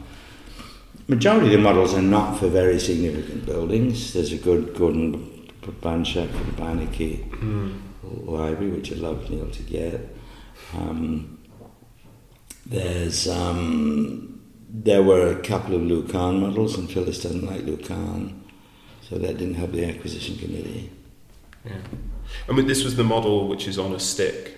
[1.07, 4.13] Majority of the models are not for very significant buildings.
[4.13, 5.49] There's a good Gordon
[5.81, 7.79] Bunshaft for the Beinecke Mm.
[8.25, 10.15] library, which I'd love Niall to get.
[10.73, 11.39] Um,
[12.65, 14.39] there's um,
[14.69, 18.43] there were a couple of Lucan models, and Phyllis doesn't like Lucan,
[19.07, 20.89] so that didn't help the acquisition committee.
[21.65, 21.77] Yeah.
[22.47, 24.52] And with, this was the model which is on a stick.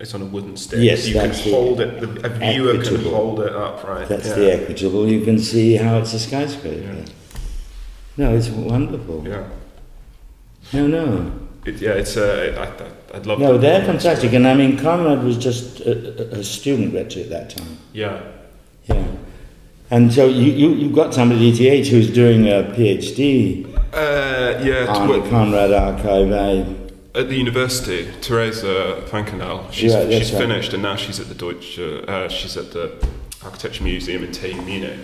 [0.00, 0.80] It's on a wooden stick.
[0.80, 2.00] Yes, so you can hold it.
[2.00, 4.08] The, a viewer can hold it up, right?
[4.08, 4.34] That's yeah.
[4.34, 5.06] the equitable.
[5.06, 6.80] You can see how it's a skyscraper.
[6.80, 7.04] Yeah.
[8.16, 9.26] No, it's wonderful.
[9.26, 9.44] Yeah.
[10.72, 11.32] No, no,
[11.66, 12.16] It, yeah, it's.
[12.16, 12.54] Uh,
[13.12, 13.38] I, I'd love.
[13.38, 13.58] no.
[13.58, 17.76] They're fantastic, and I mean, Conrad was just a, a- student rector at that time.
[17.92, 18.22] Yeah.
[18.86, 19.06] Yeah.
[19.90, 24.86] And so you, you, you've got somebody at ETH who's doing a PhD Uh, yeah.
[24.88, 26.32] on the Conrad Archive.
[26.32, 26.81] I,
[27.14, 29.70] at the university, Teresa Fankhänel.
[29.72, 30.40] She's, Yeah, she's right.
[30.42, 31.78] finished, and now she's at the Deutsche.
[31.78, 32.92] Uh, she's at the
[33.44, 35.00] Architecture Museum in T, Munich.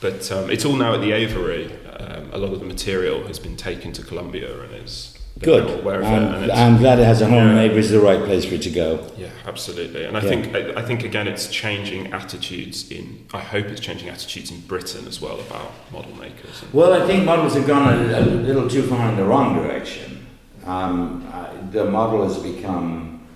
[0.00, 1.70] But um, it's all now at the Avery.
[1.98, 5.78] Um, a lot of the material has been taken to Columbia and is good.
[5.80, 6.06] aware of.
[6.06, 7.48] I'm, and I'm glad it has a home.
[7.50, 7.54] Yeah.
[7.54, 9.06] Maybe it's the right place for it to go.
[9.16, 10.02] Yeah, absolutely.
[10.04, 10.28] And I Yeah.
[10.28, 14.60] think I, I think again it's changing attitudes in I hope it's changing attitudes in
[14.62, 16.64] Britain as well about model makers.
[16.72, 20.21] Well, I think models have gone a, a little too far in the wrong direction.
[20.64, 23.26] Um, uh, the model has become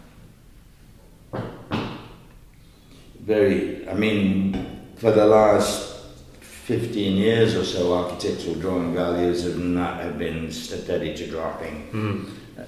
[3.21, 5.97] very, I mean, for the last
[6.41, 11.89] 15 years or so, architectural drawing values have not have been steady to dropping,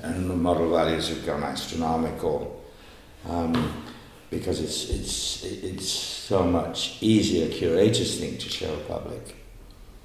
[0.03, 2.63] and the model values have gone astronomical.
[3.29, 3.85] Um,
[4.31, 9.39] because it's it's it's so much easier curators think to show public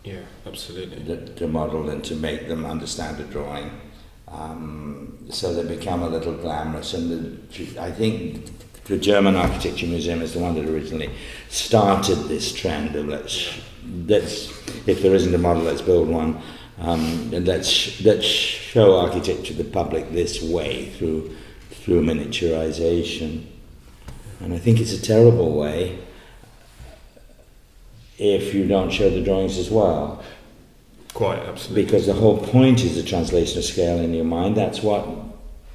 [0.04, 1.02] yeah, absolutely.
[1.04, 3.72] the, the model and to make them understand the drawing.
[4.28, 6.94] Um, so they become a little glamorous.
[6.94, 8.50] And the, I think
[8.86, 11.10] the German Architecture Museum is the one that originally
[11.50, 13.54] started this trend of let's,
[14.08, 14.50] let's
[14.88, 16.42] if there isn't a model, let's build one.
[16.80, 21.36] Um, and let's, let's show architecture to the public this way through,
[21.70, 23.46] through miniaturization.
[24.40, 26.00] And I think it's a terrible way
[28.18, 30.24] if you don't show the drawings as well
[31.14, 31.84] Quite absolutely.
[31.84, 34.58] because the whole point is the translation of scale in your mind.
[34.58, 35.08] That's what,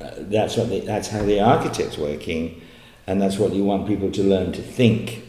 [0.01, 2.61] uh, that's what, the, that's how the architect's working,
[3.07, 5.23] and that's what you want people to learn to think,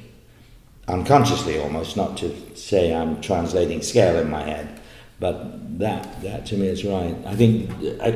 [0.88, 4.80] unconsciously almost, not to say I'm translating scale in my head,
[5.20, 7.16] but that that to me is right.
[7.28, 7.70] I think,
[8.02, 8.12] uh,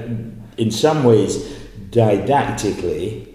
[0.58, 1.38] in some ways,
[1.92, 3.28] didactically,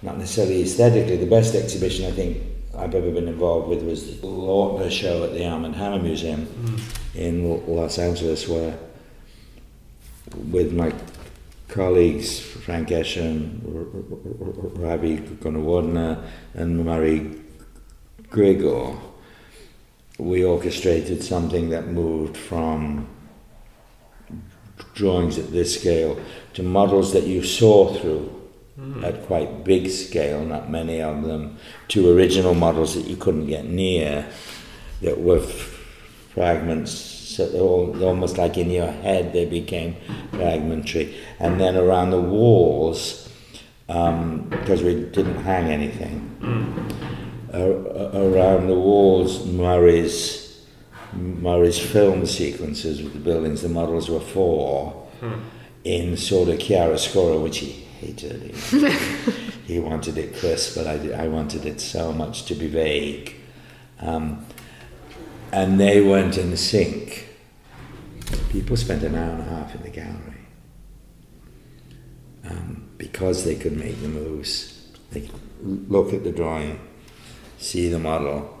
[0.00, 2.42] not necessarily aesthetically, the best exhibition I think
[2.78, 6.48] I've ever been involved with was the Lautner show at the Armand Hammer Museum
[7.14, 8.78] in Los Angeles, where
[10.50, 10.92] with my
[11.68, 13.50] colleagues Frank Escher,
[14.78, 17.40] Ravi GuneWardena, and Murray
[18.28, 18.98] Grigor,
[20.18, 23.08] we orchestrated something that moved from
[24.94, 26.20] drawings at this scale
[26.54, 28.40] to models that you saw through
[28.78, 29.02] mm.
[29.04, 31.56] at quite big scale, not many of them,
[31.88, 34.26] to original models that you couldn't get near,
[35.00, 35.40] that were
[36.34, 39.96] fragments, so all, almost like in your head they became
[40.32, 41.14] fragmentary.
[41.38, 43.28] And then around the walls,
[43.88, 46.26] um, because we didn't hang anything,
[47.52, 50.40] uh, around the walls, Murray's
[51.12, 55.40] Murray's film sequences with the buildings the models were for hmm.
[55.82, 58.54] in sort of chiaroscuro, which he hated.
[58.54, 58.90] He,
[59.74, 63.34] he wanted it crisp, but I, I wanted it so much to be vague.
[63.98, 64.46] Um,
[65.52, 67.28] and they went in sync.
[68.50, 70.46] People spent an hour and a half in the gallery
[72.48, 74.88] um, because they could make the moves.
[75.10, 75.28] They
[75.62, 76.80] look at the drawing,
[77.58, 78.58] see the model,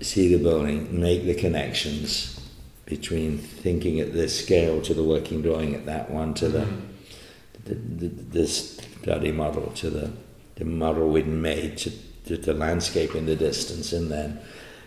[0.00, 2.36] see the building, make the connections
[2.84, 6.66] between thinking at this scale to the working drawing at that one to the,
[7.64, 10.12] the, the this study model to the,
[10.54, 11.90] the model we'd made to,
[12.24, 14.40] to the landscape in the distance and then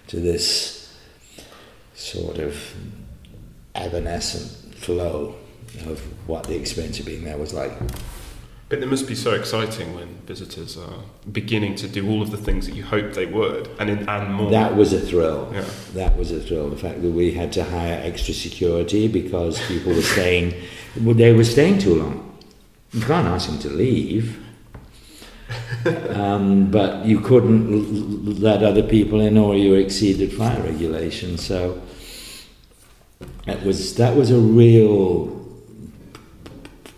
[0.07, 0.88] to this
[1.99, 2.55] sort of
[3.75, 5.35] evanescent flow
[5.85, 7.71] of what the experience of being there was like.
[8.69, 12.37] But it must be so exciting when visitors are beginning to do all of the
[12.37, 14.51] things that you hoped they would, and in, and more.
[14.51, 15.49] That was a thrill.
[15.51, 15.65] Yeah.
[15.93, 16.69] That was a thrill.
[16.69, 20.53] The fact that we had to hire extra security because people were staying,
[21.01, 22.37] well, they were staying too long.
[22.93, 24.37] You can't ask them to leave.
[26.09, 31.43] um, but you couldn't l- let other people in, or you exceeded fire regulations.
[31.43, 31.81] So
[33.47, 35.35] it was that was a real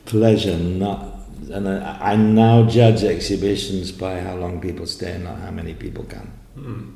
[0.05, 1.11] pleasure, not
[1.51, 6.03] and I, I, now judge exhibitions by how long people stay, not how many people
[6.05, 6.31] come.
[6.55, 6.89] Hmm.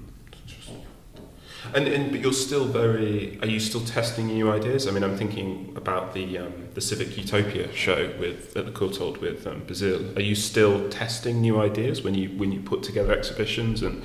[1.73, 3.39] And, and but you're still very.
[3.41, 4.87] Are you still testing new ideas?
[4.87, 9.19] I mean, I'm thinking about the um, the Civic Utopia show with at the Courtauld
[9.19, 10.15] with um, Basile.
[10.15, 14.03] Are you still testing new ideas when you when you put together exhibitions and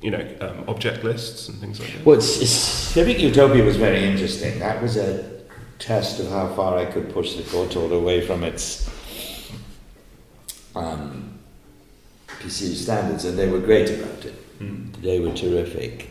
[0.00, 2.06] you know um, object lists and things like that?
[2.06, 4.58] Well, it's, it's, Civic Utopia was very interesting.
[4.58, 5.38] That was a
[5.78, 8.88] test of how far I could push the Courtauld away from its
[10.74, 11.38] um,
[12.26, 14.60] perceived standards, and they were great about it.
[14.60, 14.94] Mm.
[15.02, 16.10] They were terrific.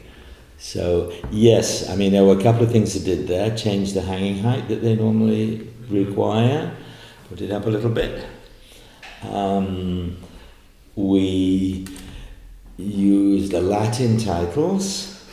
[0.57, 3.55] So yes, I mean there were a couple of things that did there.
[3.55, 6.75] Change the hanging height that they normally require,
[7.29, 8.25] put it up a little bit.
[9.23, 10.17] Um,
[10.95, 11.85] we
[12.77, 15.25] used the Latin titles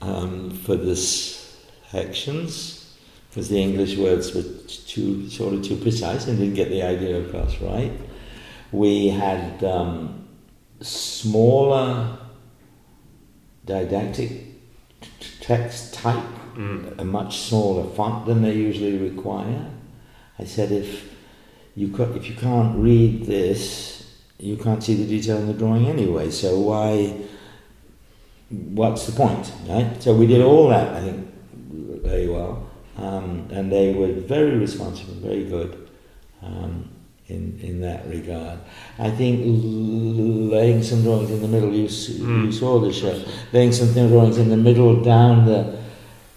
[0.00, 2.96] um, for the sections
[3.30, 7.20] because the English words were too sort of too precise and didn't get the idea
[7.20, 7.92] across right.
[8.72, 10.26] We had um,
[10.80, 12.18] smaller
[13.64, 14.46] didactic
[15.40, 16.98] text type, mm.
[16.98, 19.70] a much smaller font than they usually require.
[20.38, 21.12] I said if
[21.76, 23.97] you if you can't read this,
[24.38, 26.30] you can't see the detail in the drawing anyway.
[26.30, 27.14] So why?
[28.50, 30.02] What's the point, right?
[30.02, 31.28] So we did all that, I think,
[32.02, 32.66] very well.
[32.96, 35.88] Um, and they were very responsive and very good
[36.42, 36.88] um,
[37.26, 38.58] in, in that regard.
[38.98, 42.46] I think laying some drawings in the middle, you, mm.
[42.46, 43.22] you saw the show,
[43.52, 45.78] laying some drawings in the middle, down the,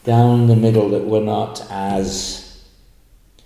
[0.04, 2.41] down the middle that were not as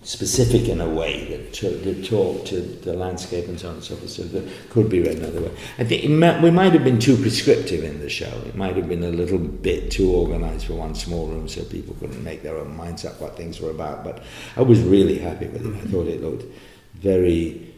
[0.05, 3.83] specific in a way that, to, that talk to the landscape and so on and
[3.83, 5.51] so forth, so that could be read another way.
[5.79, 8.31] I think might, we might have been too prescriptive in the show.
[8.45, 11.95] It might have been a little bit too organised for one small room so people
[11.99, 14.03] couldn't make their own minds up what things were about.
[14.03, 14.21] But
[14.55, 15.75] I was really happy with it.
[15.75, 16.45] I thought it looked
[16.93, 17.73] very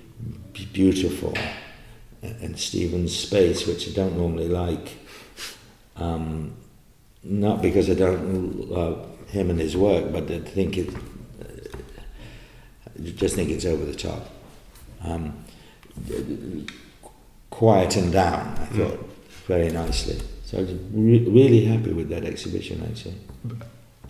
[0.74, 1.34] beautiful.
[2.22, 4.98] And Stephen's space, which I don't normally like,
[5.96, 6.58] um,
[7.24, 10.90] not because I don't love him and his work, but I think it
[13.04, 14.30] just think it's over the top.
[15.04, 15.46] Um,
[17.50, 18.78] quietened down, I hmm.
[18.78, 19.08] thought, mm.
[19.48, 20.20] very nicely.
[20.46, 23.16] So I was re- really happy with that exhibition, actually.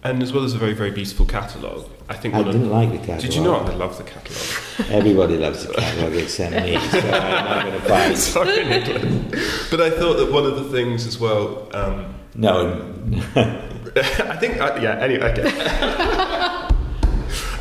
[0.04, 2.36] And as well as a very, very beautiful catalogue, I think.
[2.36, 3.22] I didn't like the catalogue.
[3.22, 3.68] Did you not?
[3.70, 4.92] I love the catalogue.
[4.92, 8.16] Everybody loves the catalogue except me, so I'm not going to fight.
[8.36, 9.70] Sorry, Nicholas.
[9.72, 11.68] But I thought that one of the things as well.
[11.76, 12.94] Um, no.
[13.36, 16.64] I think, uh, yeah, anyway, okay.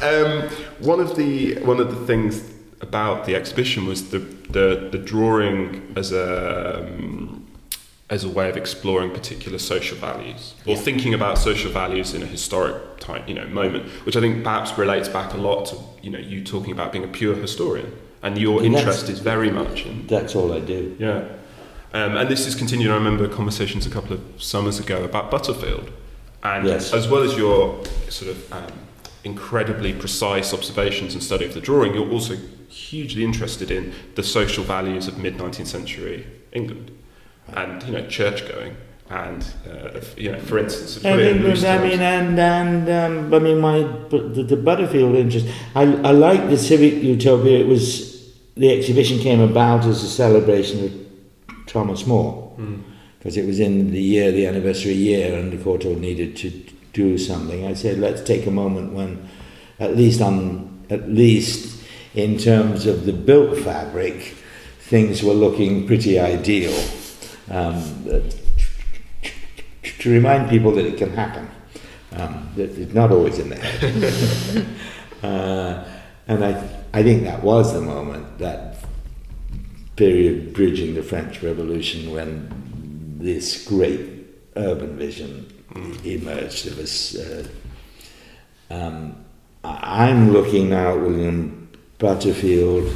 [0.03, 0.49] Um,
[0.81, 2.43] one of the one of the things
[2.81, 4.19] about the exhibition was the
[4.51, 7.47] the, the drawing as a um,
[8.09, 12.27] as a way of exploring particular social values or thinking about social values in a
[12.27, 16.11] historic time, you know, moment, which I think perhaps relates back a lot to you
[16.11, 17.93] know you talking about being a pure historian,
[18.23, 20.95] and your And interest is very much in That's all I do.
[20.99, 21.25] yeah.
[21.95, 22.91] Um, and this is continued.
[22.91, 25.91] I remember conversations a couple of summers ago about Butterfield,
[26.43, 26.93] and Yes.
[26.93, 28.73] as well as your sort of um,
[29.27, 32.37] incredibly precise observations and study of the drawing, you're also
[32.69, 36.91] hugely interested in the social values of mid 19th century England,
[37.49, 38.77] and you know church going,
[39.11, 42.39] and uh, you know, for instance, to I put it in mean, I mean, and
[42.39, 43.79] and um, I mean, my
[44.11, 45.47] the, the Butterfield interest.
[45.75, 47.59] I I like the civic utopia.
[47.59, 47.87] It was
[48.55, 52.83] the exhibition came about as a celebration of Thomas More Mm.
[53.19, 56.51] because it was in the year, the anniversary year, and the Courtauld needed to
[56.97, 57.67] do something.
[57.67, 59.29] I said, let's take a moment when,
[59.79, 61.83] at least on at least
[62.15, 64.37] in terms of the built fabric,
[64.79, 66.75] things were looking pretty ideal.
[67.51, 67.83] Um,
[69.83, 71.49] to remind people that it can happen.
[72.13, 74.67] Um, that it's not always in there.
[75.23, 75.85] uh,
[76.29, 76.51] and I,
[76.95, 78.85] I think that was the moment, that
[79.97, 84.01] period bridging the French Revolution when this great
[84.57, 85.46] urban vision
[86.05, 86.67] emerged.
[86.67, 87.49] It was, uh,
[88.71, 89.25] um,
[89.65, 91.69] I'm looking now at William
[91.99, 92.95] Butterfield,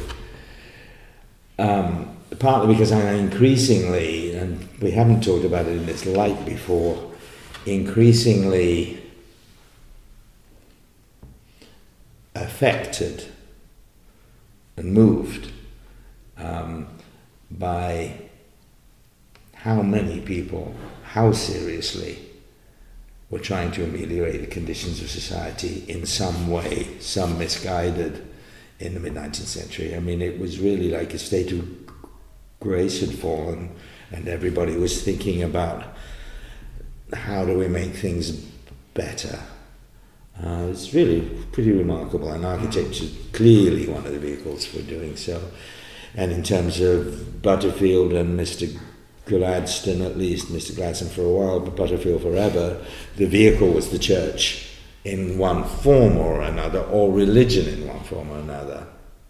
[1.59, 7.11] um, partly because I'm increasingly, and we haven't talked about it in this light before,
[7.65, 9.01] increasingly
[12.35, 13.25] affected
[14.77, 15.51] and moved
[16.37, 16.87] um,
[17.51, 18.15] by
[19.53, 20.73] how many people,
[21.03, 22.30] how seriously
[23.31, 28.27] were trying to ameliorate the conditions of society in some way, some misguided
[28.79, 29.95] in the mid 19th century.
[29.95, 31.65] I mean, it was really like a state of
[32.59, 33.73] grace had fallen,
[34.11, 35.95] and everybody was thinking about
[37.13, 38.31] how do we make things
[38.93, 39.39] better.
[40.43, 41.21] Uh, it's really
[41.51, 45.41] pretty remarkable, and architecture is clearly one of the vehicles for doing so.
[46.15, 48.77] And in terms of Butterfield and Mr.
[49.25, 50.75] Gladstone, at least Mr.
[50.75, 52.83] Gladstone for a while, but Butterfield forever,
[53.17, 54.67] the vehicle was the church
[55.03, 58.85] in one form or another, or religion in one form or another.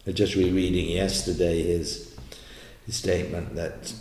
[0.07, 2.15] I just rereading yesterday his,
[2.85, 3.93] his statement that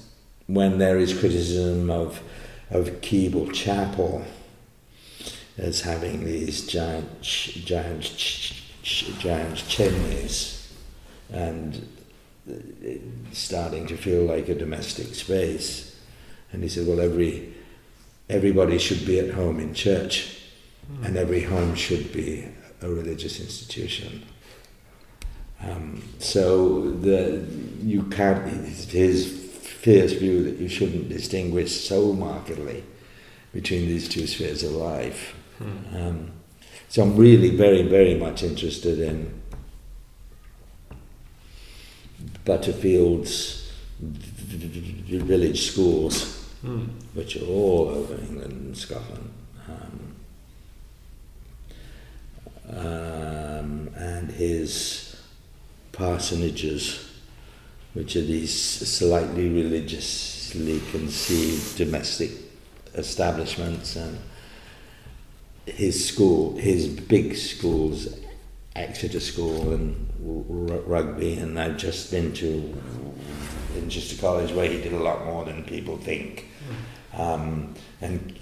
[0.46, 2.22] when there is criticism of
[2.70, 4.24] of Keble Chapel
[5.58, 8.02] as having these giant, giant,
[8.82, 10.72] giant chimneys,
[11.32, 11.86] and
[13.32, 15.96] starting to feel like a domestic space.
[16.52, 17.54] And he said, "Well, every
[18.28, 20.38] everybody should be at home in church,
[21.02, 22.48] and every home should be
[22.82, 24.22] a religious institution."
[25.62, 27.46] Um, so the
[27.82, 28.46] you can't.
[28.46, 29.40] His
[29.80, 32.84] fierce view that you shouldn't distinguish so markedly
[33.54, 35.34] between these two spheres of life.
[35.96, 36.32] Um,
[36.88, 39.39] so I'm really very, very much interested in
[42.50, 43.70] Butterfield's
[44.00, 46.14] village schools,
[46.64, 46.88] Mm.
[47.14, 49.30] which are all over England and Scotland.
[49.68, 50.16] Um,
[52.76, 55.16] um, and his
[55.92, 57.06] parsonages,
[57.94, 62.32] which are these slightly religiously conceived domestic
[62.94, 64.18] establishments, and
[65.66, 68.08] his school, his big schools,
[68.74, 72.76] Exeter School and Rugby, and I've just been to
[73.74, 76.48] Winchester College where he did a lot more than people think,
[77.14, 78.38] um, and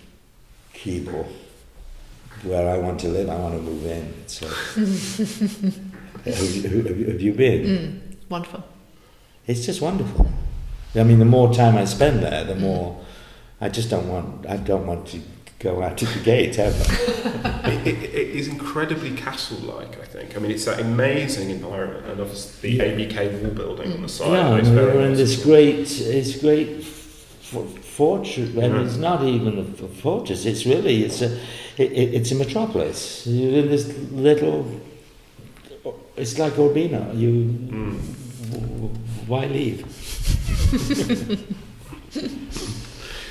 [0.74, 1.26] Keble,
[2.42, 4.14] where I want to live, I want to move in.
[4.26, 4.48] So,
[6.24, 7.62] have, you, have, you, have you been?
[7.66, 8.64] Mm, wonderful.
[9.46, 10.30] It's just wonderful.
[10.94, 13.05] I mean, the more time I spend there, the more
[13.60, 14.46] I just don't want.
[14.46, 15.20] I don't want to
[15.59, 16.85] go out of the gate ever.
[17.68, 19.98] it, it, it is incredibly castle-like.
[20.01, 20.36] I think.
[20.36, 22.85] I mean, it's that amazing environment, and obviously the.
[22.85, 24.32] ABK wall building on the side.
[24.32, 28.51] yeah, and we're in this great, it's great fortress.
[28.51, 28.82] I mean, Yeah.
[28.82, 30.44] it's not even a fortress.
[30.47, 31.35] It's really, it's a,
[31.76, 33.26] it, it, it's a metropolis.
[33.26, 34.66] You're in this little.
[36.16, 37.12] It's like Urbino.
[37.14, 37.98] You, Mm.
[38.52, 38.90] w-
[39.26, 39.85] why leave?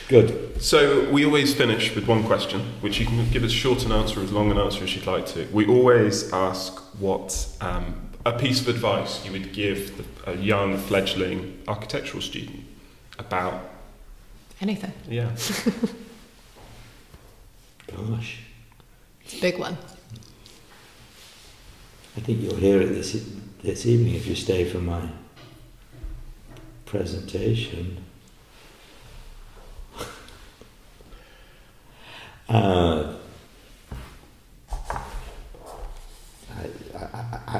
[0.07, 0.61] Good.
[0.61, 4.21] So we always finish with one question, which you can give as short an answer,
[4.21, 5.45] as long an answer as you'd like to.
[5.51, 10.77] We always ask what um, a piece of advice you would give the, a young
[10.77, 12.63] fledgling architectural student
[13.19, 13.59] about.
[14.61, 14.93] Anything.
[15.09, 15.29] Yeah.
[17.87, 18.39] Gosh.
[19.25, 19.77] It's a big one.
[22.15, 23.29] I think you'll hear it this,
[23.61, 25.09] this evening if you stay for my
[26.85, 28.05] presentation.
[32.49, 33.13] Uh,
[36.49, 37.57] I, I,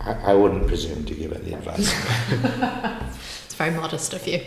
[0.00, 1.90] I, I, wouldn't presume to give any advice.
[3.44, 4.42] it's very modest of you.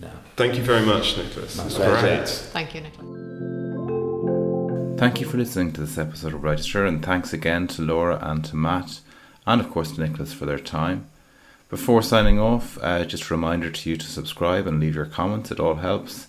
[0.00, 0.10] no.
[0.36, 1.58] Thank you very much, Nicholas.
[1.58, 2.00] My That's pleasure.
[2.00, 2.28] great.
[2.28, 3.18] Thank you, Nicholas.
[4.98, 8.42] Thank you for listening to this episode of Register, and thanks again to Laura and
[8.46, 9.00] to Matt,
[9.46, 11.06] and of course to Nicholas for their time.
[11.68, 15.50] Before signing off, uh, just a reminder to you to subscribe and leave your comments,
[15.50, 16.27] it all helps.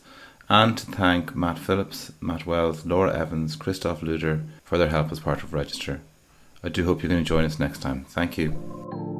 [0.49, 5.19] And to thank Matt Phillipps, Matt Wells, Laura Evans, Christoph Luder for their help as
[5.19, 6.01] part of Register.
[6.63, 8.05] I do hope you can join us next time.
[8.05, 9.18] Thank you.